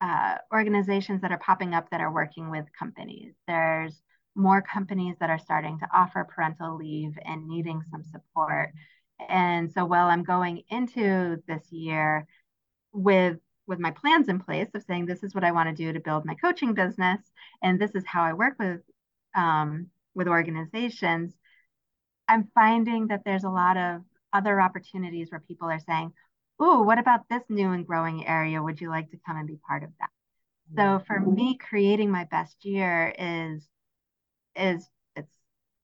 uh, 0.00 0.36
organizations 0.52 1.20
that 1.22 1.32
are 1.32 1.38
popping 1.38 1.74
up 1.74 1.90
that 1.90 2.00
are 2.00 2.12
working 2.12 2.50
with 2.50 2.64
companies. 2.78 3.34
There's 3.46 4.02
more 4.34 4.62
companies 4.62 5.16
that 5.20 5.30
are 5.30 5.38
starting 5.38 5.78
to 5.78 5.88
offer 5.92 6.24
parental 6.24 6.76
leave 6.76 7.18
and 7.24 7.46
needing 7.46 7.82
some 7.90 8.02
support. 8.04 8.72
And 9.28 9.70
so 9.70 9.84
while 9.84 10.06
I'm 10.06 10.22
going 10.22 10.62
into 10.70 11.42
this 11.46 11.70
year 11.70 12.26
with 12.92 13.38
with 13.70 13.78
my 13.78 13.92
plans 13.92 14.28
in 14.28 14.40
place 14.40 14.68
of 14.74 14.82
saying 14.82 15.06
this 15.06 15.22
is 15.22 15.34
what 15.34 15.44
I 15.44 15.52
want 15.52 15.68
to 15.68 15.74
do 15.74 15.92
to 15.92 16.00
build 16.00 16.26
my 16.26 16.34
coaching 16.34 16.74
business 16.74 17.20
and 17.62 17.80
this 17.80 17.92
is 17.94 18.04
how 18.04 18.22
I 18.22 18.34
work 18.34 18.58
with 18.58 18.80
um, 19.34 19.86
with 20.14 20.26
organizations, 20.28 21.32
I'm 22.28 22.50
finding 22.54 23.06
that 23.06 23.22
there's 23.24 23.44
a 23.44 23.48
lot 23.48 23.76
of 23.76 24.02
other 24.32 24.60
opportunities 24.60 25.30
where 25.30 25.40
people 25.40 25.68
are 25.70 25.78
saying, 25.78 26.12
ooh, 26.60 26.82
what 26.82 26.98
about 26.98 27.28
this 27.30 27.42
new 27.48 27.70
and 27.70 27.86
growing 27.86 28.26
area? 28.26 28.62
Would 28.62 28.80
you 28.80 28.90
like 28.90 29.10
to 29.12 29.20
come 29.24 29.36
and 29.36 29.46
be 29.46 29.58
part 29.66 29.84
of 29.84 29.90
that? 30.00 30.10
So 30.76 31.04
for 31.06 31.18
me, 31.18 31.56
creating 31.56 32.10
my 32.10 32.24
best 32.24 32.64
year 32.64 33.14
is 33.18 33.66
is 34.56 34.88
it's 35.16 35.32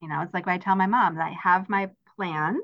you 0.00 0.08
know 0.08 0.22
it's 0.22 0.34
like 0.34 0.46
I 0.46 0.58
tell 0.58 0.76
my 0.76 0.86
mom 0.86 1.16
that 1.16 1.26
I 1.26 1.36
have 1.40 1.68
my 1.68 1.90
plans 2.16 2.62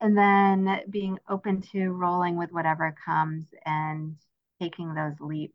and 0.00 0.16
then 0.16 0.82
being 0.90 1.18
open 1.28 1.62
to 1.72 1.90
rolling 1.90 2.36
with 2.36 2.52
whatever 2.52 2.94
comes 3.04 3.46
and 3.64 4.16
taking 4.60 4.94
those 4.94 5.14
leaps 5.20 5.54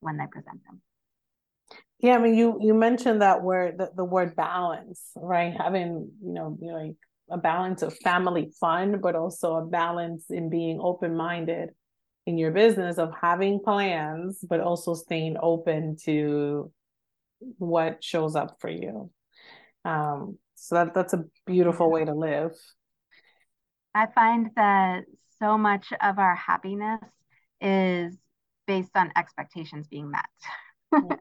when 0.00 0.16
they 0.16 0.26
present 0.26 0.60
them. 0.64 0.80
Yeah, 1.98 2.16
I 2.16 2.18
mean, 2.18 2.34
you 2.34 2.58
you 2.60 2.74
mentioned 2.74 3.20
that 3.20 3.42
word, 3.42 3.78
the, 3.78 3.90
the 3.94 4.04
word 4.04 4.34
balance, 4.34 5.00
right? 5.16 5.54
Having 5.56 6.10
you 6.22 6.32
know, 6.32 6.56
you 6.60 6.68
know, 6.68 6.78
like 6.78 6.96
a 7.30 7.38
balance 7.38 7.82
of 7.82 7.96
family 7.98 8.50
fun, 8.58 9.00
but 9.00 9.14
also 9.14 9.56
a 9.56 9.66
balance 9.66 10.24
in 10.30 10.50
being 10.50 10.80
open 10.80 11.14
minded 11.14 11.70
in 12.26 12.38
your 12.38 12.50
business 12.50 12.98
of 12.98 13.12
having 13.20 13.60
plans, 13.60 14.38
but 14.48 14.60
also 14.60 14.94
staying 14.94 15.36
open 15.42 15.96
to 16.04 16.72
what 17.58 18.02
shows 18.02 18.36
up 18.36 18.56
for 18.60 18.70
you. 18.70 19.10
Um, 19.84 20.38
so 20.54 20.74
that 20.74 20.94
that's 20.94 21.12
a 21.12 21.24
beautiful 21.46 21.90
way 21.90 22.04
to 22.04 22.14
live. 22.14 22.52
I 23.94 24.06
find 24.14 24.50
that 24.56 25.04
so 25.40 25.56
much 25.56 25.92
of 26.00 26.18
our 26.18 26.34
happiness 26.34 27.00
is 27.60 28.16
based 28.70 28.92
on 28.94 29.10
expectations 29.16 29.88
being 29.88 30.12
met. 30.12 30.30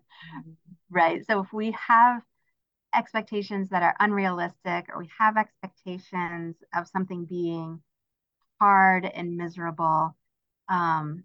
right. 0.91 1.25
So 1.25 1.39
if 1.41 1.51
we 1.51 1.75
have 1.87 2.21
expectations 2.93 3.69
that 3.69 3.81
are 3.81 3.95
unrealistic 3.99 4.85
or 4.89 4.99
we 4.99 5.09
have 5.17 5.35
expectations 5.35 6.57
of 6.75 6.87
something 6.87 7.25
being 7.25 7.81
hard 8.61 9.05
and 9.05 9.35
miserable 9.35 10.15
um, 10.69 11.23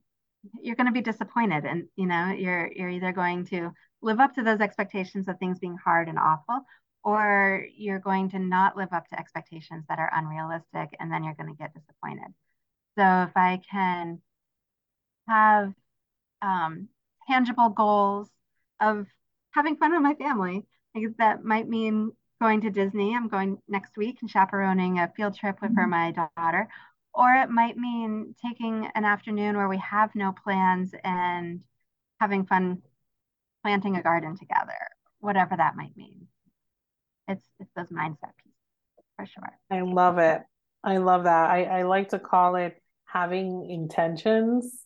you're 0.63 0.77
going 0.77 0.87
to 0.87 0.93
be 0.93 1.03
disappointed 1.03 1.65
and 1.67 1.89
you 1.97 2.07
know 2.07 2.31
you're 2.31 2.71
you're 2.75 2.91
either 2.91 3.13
going 3.13 3.47
to 3.47 3.71
live 4.03 4.21
up 4.21 4.35
to 4.35 4.43
those 4.43 4.61
expectations 4.61 5.27
of 5.29 5.39
things 5.39 5.59
being 5.59 5.77
hard 5.83 6.09
and 6.09 6.19
awful 6.19 6.61
or 7.03 7.67
you're 7.77 7.99
going 7.99 8.31
to 8.31 8.39
not 8.39 8.77
live 8.77 8.93
up 8.93 9.07
to 9.09 9.19
expectations 9.19 9.85
that 9.89 9.99
are 9.99 10.13
unrealistic 10.15 10.95
and 11.01 11.11
then 11.11 11.25
you're 11.25 11.35
going 11.35 11.49
to 11.49 11.59
get 11.59 11.75
disappointed 11.75 12.33
so 12.97 13.03
if 13.29 13.37
i 13.37 13.61
can 13.71 14.21
have 15.29 15.73
um, 16.45 16.89
tangible 17.27 17.71
goals 17.71 18.29
of 18.81 19.07
having 19.53 19.77
fun 19.77 19.93
with 19.93 20.03
my 20.03 20.15
family. 20.15 20.63
Like 20.95 21.17
that 21.19 21.45
might 21.45 21.69
mean 21.69 22.13
going 22.41 22.61
to 22.61 22.71
Disney. 22.71 23.15
I'm 23.15 23.29
going 23.29 23.59
next 23.69 23.97
week 23.97 24.19
and 24.21 24.31
chaperoning 24.31 24.99
a 24.99 25.11
field 25.17 25.37
trip 25.37 25.61
with 25.63 25.75
for 25.75 25.87
my 25.87 26.13
daughter. 26.13 26.69
Or 27.15 27.31
it 27.31 27.49
might 27.49 27.77
mean 27.77 28.35
taking 28.45 28.89
an 28.95 29.05
afternoon 29.05 29.57
where 29.57 29.69
we 29.69 29.79
have 29.79 30.15
no 30.15 30.33
plans 30.33 30.93
and 31.05 31.61
having 32.21 32.45
fun 32.45 32.83
planting 33.63 33.97
a 33.97 34.03
garden 34.03 34.37
together, 34.37 34.77
whatever 35.21 35.57
that 35.57 35.77
might 35.77 35.97
mean. 35.97 36.27
It's 37.29 37.45
it's 37.59 37.71
those 37.75 37.89
mindset 37.89 38.33
pieces 38.43 39.07
for 39.17 39.27
sure. 39.27 39.59
I 39.71 39.81
love 39.81 40.19
it. 40.19 40.43
I 40.83 40.99
love 40.99 41.25
that. 41.25 41.51
I, 41.51 41.65
I 41.65 41.83
like 41.85 42.11
to 42.11 42.19
call 42.19 42.57
it 42.57 42.77
having 43.07 43.71
intentions 43.71 44.84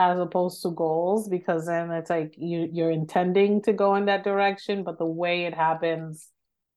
as 0.00 0.18
opposed 0.18 0.62
to 0.62 0.70
goals 0.70 1.28
because 1.28 1.66
then 1.66 1.90
it's 1.90 2.08
like 2.08 2.34
you 2.38 2.66
you're 2.72 2.90
intending 2.90 3.60
to 3.60 3.74
go 3.74 3.96
in 3.96 4.06
that 4.06 4.24
direction, 4.24 4.82
but 4.82 4.98
the 4.98 5.04
way 5.04 5.44
it 5.44 5.52
happens 5.52 6.28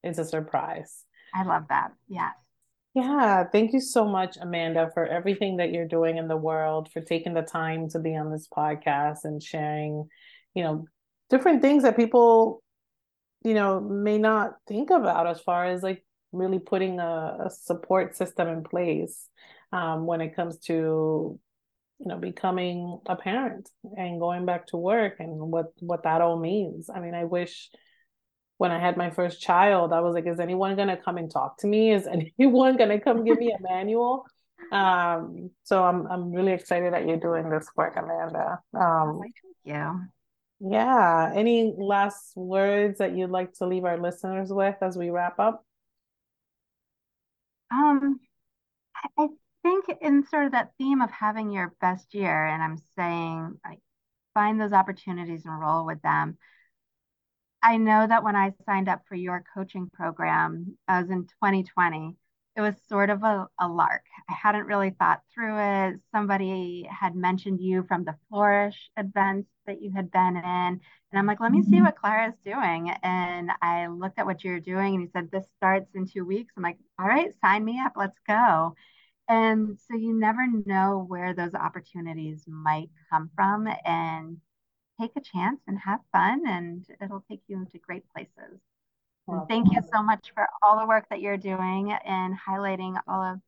is 0.04 0.20
a 0.20 0.26
surprise. 0.26 1.06
I 1.34 1.44
love 1.44 1.64
that. 1.70 1.94
yeah 2.10 2.32
Yeah, 2.94 3.46
thank 3.50 3.72
you 3.72 3.80
so 3.80 4.06
much, 4.06 4.36
Amanda, 4.42 4.92
for 4.94 5.08
everything 5.08 5.58
that 5.58 5.72
you're 5.72 5.88
doing 5.88 6.18
in 6.18 6.28
the 6.28 6.36
world, 6.36 6.92
for 6.92 7.00
taking 7.00 7.34
the 7.34 7.42
time 7.42 7.88
to 7.92 8.00
be 8.00 8.14
on 8.14 8.30
this 8.30 8.50
podcast 8.50 9.20
and 9.24 9.42
sharing, 9.42 10.10
you 10.54 10.64
know, 10.64 10.86
different 11.30 11.62
things 11.62 11.84
that 11.84 11.96
people, 11.96 12.62
you 13.46 13.54
know, 13.54 13.80
may 13.80 14.18
not 14.18 14.56
think 14.68 14.90
about 14.90 15.28
as 15.28 15.40
far 15.40 15.66
as 15.66 15.82
like 15.82 16.04
really 16.34 16.60
putting 16.60 17.00
a, 17.00 17.46
a 17.46 17.50
support 17.50 18.18
system 18.18 18.50
in 18.50 18.64
place 18.64 19.30
um, 19.72 20.06
when 20.06 20.20
it 20.20 20.36
comes 20.36 20.58
to, 20.68 21.40
you 22.04 22.10
know, 22.10 22.18
becoming 22.18 23.00
a 23.06 23.16
parent 23.16 23.70
and 23.96 24.20
going 24.20 24.46
back 24.46 24.68
to 24.68 24.78
work 24.78 25.16
and 25.20 25.32
what 25.52 25.68
what 25.80 26.04
that 26.04 26.22
all 26.22 26.38
means. 26.38 26.90
I 26.94 27.00
mean, 27.00 27.14
I 27.14 27.24
wish 27.24 27.70
when 28.58 28.72
I 28.72 28.80
had 28.80 28.98
my 28.98 29.10
first 29.10 29.42
child, 29.42 29.94
I 29.94 30.02
was 30.02 30.14
like, 30.14 30.28
is 30.28 30.40
anyone 30.40 30.76
gonna 30.76 30.98
come 30.98 31.18
and 31.18 31.32
talk 31.32 31.60
to 31.60 31.68
me? 31.68 31.94
Is 31.94 32.08
anyone 32.40 32.76
gonna 32.76 33.00
come 33.00 33.24
give 33.24 33.40
me 33.40 33.54
a 33.54 33.62
manual? 33.74 34.26
Um, 34.72 35.52
so 35.64 35.84
I'm 35.84 36.06
I'm 36.08 36.32
really 36.32 36.52
excited 36.52 36.94
that 36.94 37.08
you're 37.08 37.18
doing 37.18 37.50
this 37.50 37.68
work, 37.78 37.96
Amanda. 37.96 38.60
Um, 38.74 39.22
you. 39.64 40.02
Yeah. 40.60 41.32
Any 41.34 41.74
last 41.78 42.34
words 42.36 43.00
that 43.00 43.16
you'd 43.16 43.30
like 43.30 43.54
to 43.54 43.66
leave 43.66 43.86
our 43.86 43.98
listeners 43.98 44.52
with 44.52 44.76
as 44.82 44.98
we 44.98 45.10
wrap 45.10 45.40
up? 45.40 45.66
Um, 47.72 48.20
I 49.18 49.28
think 49.64 49.86
in 50.02 50.26
sort 50.28 50.46
of 50.46 50.52
that 50.52 50.74
theme 50.78 51.02
of 51.02 51.10
having 51.12 51.52
your 51.52 51.74
best 51.82 52.14
year, 52.14 52.46
and 52.46 52.62
I'm 52.62 52.78
saying 52.96 53.60
like 53.66 53.80
find 54.34 54.60
those 54.60 54.74
opportunities 54.74 55.46
and 55.46 55.60
roll 55.60 55.86
with 55.86 56.02
them. 56.02 56.38
I 57.62 57.78
know 57.78 58.06
that 58.06 58.24
when 58.24 58.36
I 58.36 58.54
signed 58.66 58.90
up 58.90 59.04
for 59.08 59.16
your 59.16 59.44
coaching 59.56 59.90
program, 59.90 60.78
I 60.88 61.02
was 61.02 61.10
in 61.10 61.24
2020 61.24 62.18
it 62.56 62.62
was 62.62 62.76
sort 62.88 63.10
of 63.10 63.24
a, 63.24 63.48
a 63.60 63.68
lark. 63.68 64.04
I 64.30 64.34
hadn't 64.34 64.68
really 64.68 64.92
thought 64.92 65.22
through 65.34 65.58
it. 65.58 66.00
Somebody 66.12 66.88
had 66.90 67.16
mentioned 67.16 67.60
you 67.60 67.84
from 67.84 68.06
the 68.06 68.16
Flourish 68.30 68.92
events 68.96 69.50
that 69.66 69.82
you 69.82 69.92
had 69.92 70.12
been 70.12 70.38
in. 70.38 70.44
And 70.44 70.80
I'm 71.14 71.26
like, 71.26 71.40
let 71.40 71.52
me 71.52 71.64
see 71.64 71.72
mm-hmm. 71.72 71.86
what 71.86 71.96
Clara's 71.96 72.38
doing. 72.46 72.92
And 73.02 73.52
I 73.62 73.88
looked 73.88 74.20
at 74.20 74.26
what 74.26 74.44
you're 74.44 74.60
doing 74.60 74.94
and 74.94 75.02
he 75.02 75.10
said, 75.12 75.32
this 75.32 75.46
starts 75.58 75.90
in 75.96 76.08
two 76.08 76.26
weeks. 76.26 76.54
I'm 76.56 76.64
like, 76.64 76.78
all 77.00 77.08
right, 77.08 77.34
sign 77.42 77.66
me 77.66 77.82
up. 77.84 77.94
Let's 77.96 78.20
go. 78.28 78.76
And 79.30 79.78
so 79.80 79.98
you 79.98 80.14
never 80.14 80.46
know 80.66 81.06
where 81.08 81.34
those 81.34 81.54
opportunities 81.54 82.44
might 82.48 82.90
come 83.10 83.30
from 83.36 83.68
and 83.86 84.38
take 85.00 85.12
a 85.16 85.22
chance 85.22 85.62
and 85.68 85.80
have 85.80 86.00
fun 86.12 86.44
and 86.48 86.86
it'll 87.02 87.24
take 87.30 87.42
you 87.48 87.58
into 87.58 87.78
great 87.80 88.04
places. 88.14 88.60
And 89.28 89.48
thank 89.48 89.72
you 89.72 89.82
so 89.94 90.04
much 90.04 90.32
for 90.36 90.48
all 90.62 90.80
the 90.80 90.86
work 90.86 91.06
that 91.10 91.22
you're 91.22 91.38
doing 91.38 91.94
and 92.06 92.36
highlighting 92.38 93.00
all 93.08 93.24
of 93.24 93.40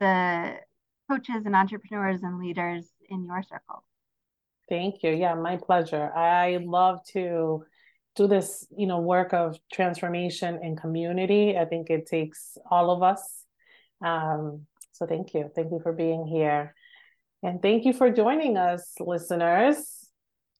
the 0.00 0.56
coaches 1.10 1.44
and 1.44 1.54
entrepreneurs 1.54 2.22
and 2.22 2.38
leaders 2.38 2.90
in 3.08 3.26
your 3.26 3.42
circle. 3.42 3.84
Thank 4.68 5.02
you. 5.02 5.10
Yeah, 5.10 5.34
my 5.34 5.56
pleasure. 5.56 6.12
I 6.14 6.58
love 6.62 7.04
to 7.12 7.64
do 8.16 8.26
this, 8.26 8.66
you 8.76 8.86
know, 8.86 9.00
work 9.00 9.32
of 9.32 9.58
transformation 9.72 10.58
and 10.62 10.78
community. 10.78 11.56
I 11.56 11.64
think 11.64 11.90
it 11.90 12.06
takes 12.06 12.58
all 12.70 12.90
of 12.90 13.02
us. 13.02 13.44
Um, 14.02 14.66
so 14.98 15.06
thank 15.06 15.32
you. 15.32 15.50
Thank 15.54 15.70
you 15.70 15.80
for 15.80 15.92
being 15.92 16.26
here. 16.26 16.74
And 17.42 17.62
thank 17.62 17.84
you 17.84 17.92
for 17.92 18.10
joining 18.10 18.56
us, 18.56 18.94
listeners. 18.98 19.76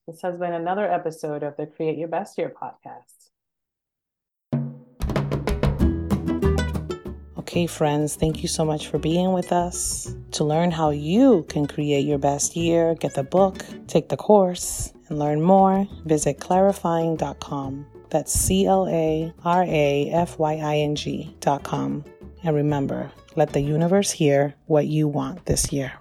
This 0.07 0.23
has 0.23 0.39
been 0.39 0.55
another 0.55 0.91
episode 0.91 1.43
of 1.43 1.57
the 1.57 1.67
Create 1.67 1.99
Your 1.99 2.09
Best 2.09 2.39
Year 2.39 2.55
podcast. 2.63 3.03
Okay, 7.37 7.67
friends, 7.67 8.15
thank 8.15 8.43
you 8.43 8.49
so 8.49 8.65
much 8.65 8.89
for 8.89 8.99
being 8.99 9.33
with 9.33 9.53
us. 9.53 10.15
To 10.33 10.45
learn 10.45 10.71
how 10.71 10.91
you 10.91 11.45
can 11.49 11.67
create 11.67 12.07
your 12.07 12.19
best 12.19 12.55
year, 12.55 12.95
get 12.95 13.15
the 13.15 13.25
book, 13.25 13.65
take 13.89 14.09
the 14.09 14.17
course, 14.17 14.93
and 15.09 15.19
learn 15.19 15.43
more, 15.43 15.89
visit 16.05 16.39
clarafying.com. 16.39 17.87
That's 18.11 18.33
C 18.33 18.67
L 18.67 18.87
A 18.89 19.33
R 19.45 19.65
A 19.65 20.11
F 20.11 20.39
Y 20.39 20.55
I 20.57 20.77
N 20.77 20.95
G.com. 20.95 22.05
And 22.45 22.55
remember, 22.55 23.11
let 23.39 23.53
the 23.53 23.61
universe 23.61 24.11
hear 24.11 24.55
what 24.67 24.89
you 24.89 25.07
want 25.07 25.47
this 25.47 25.73
year. 25.73 25.93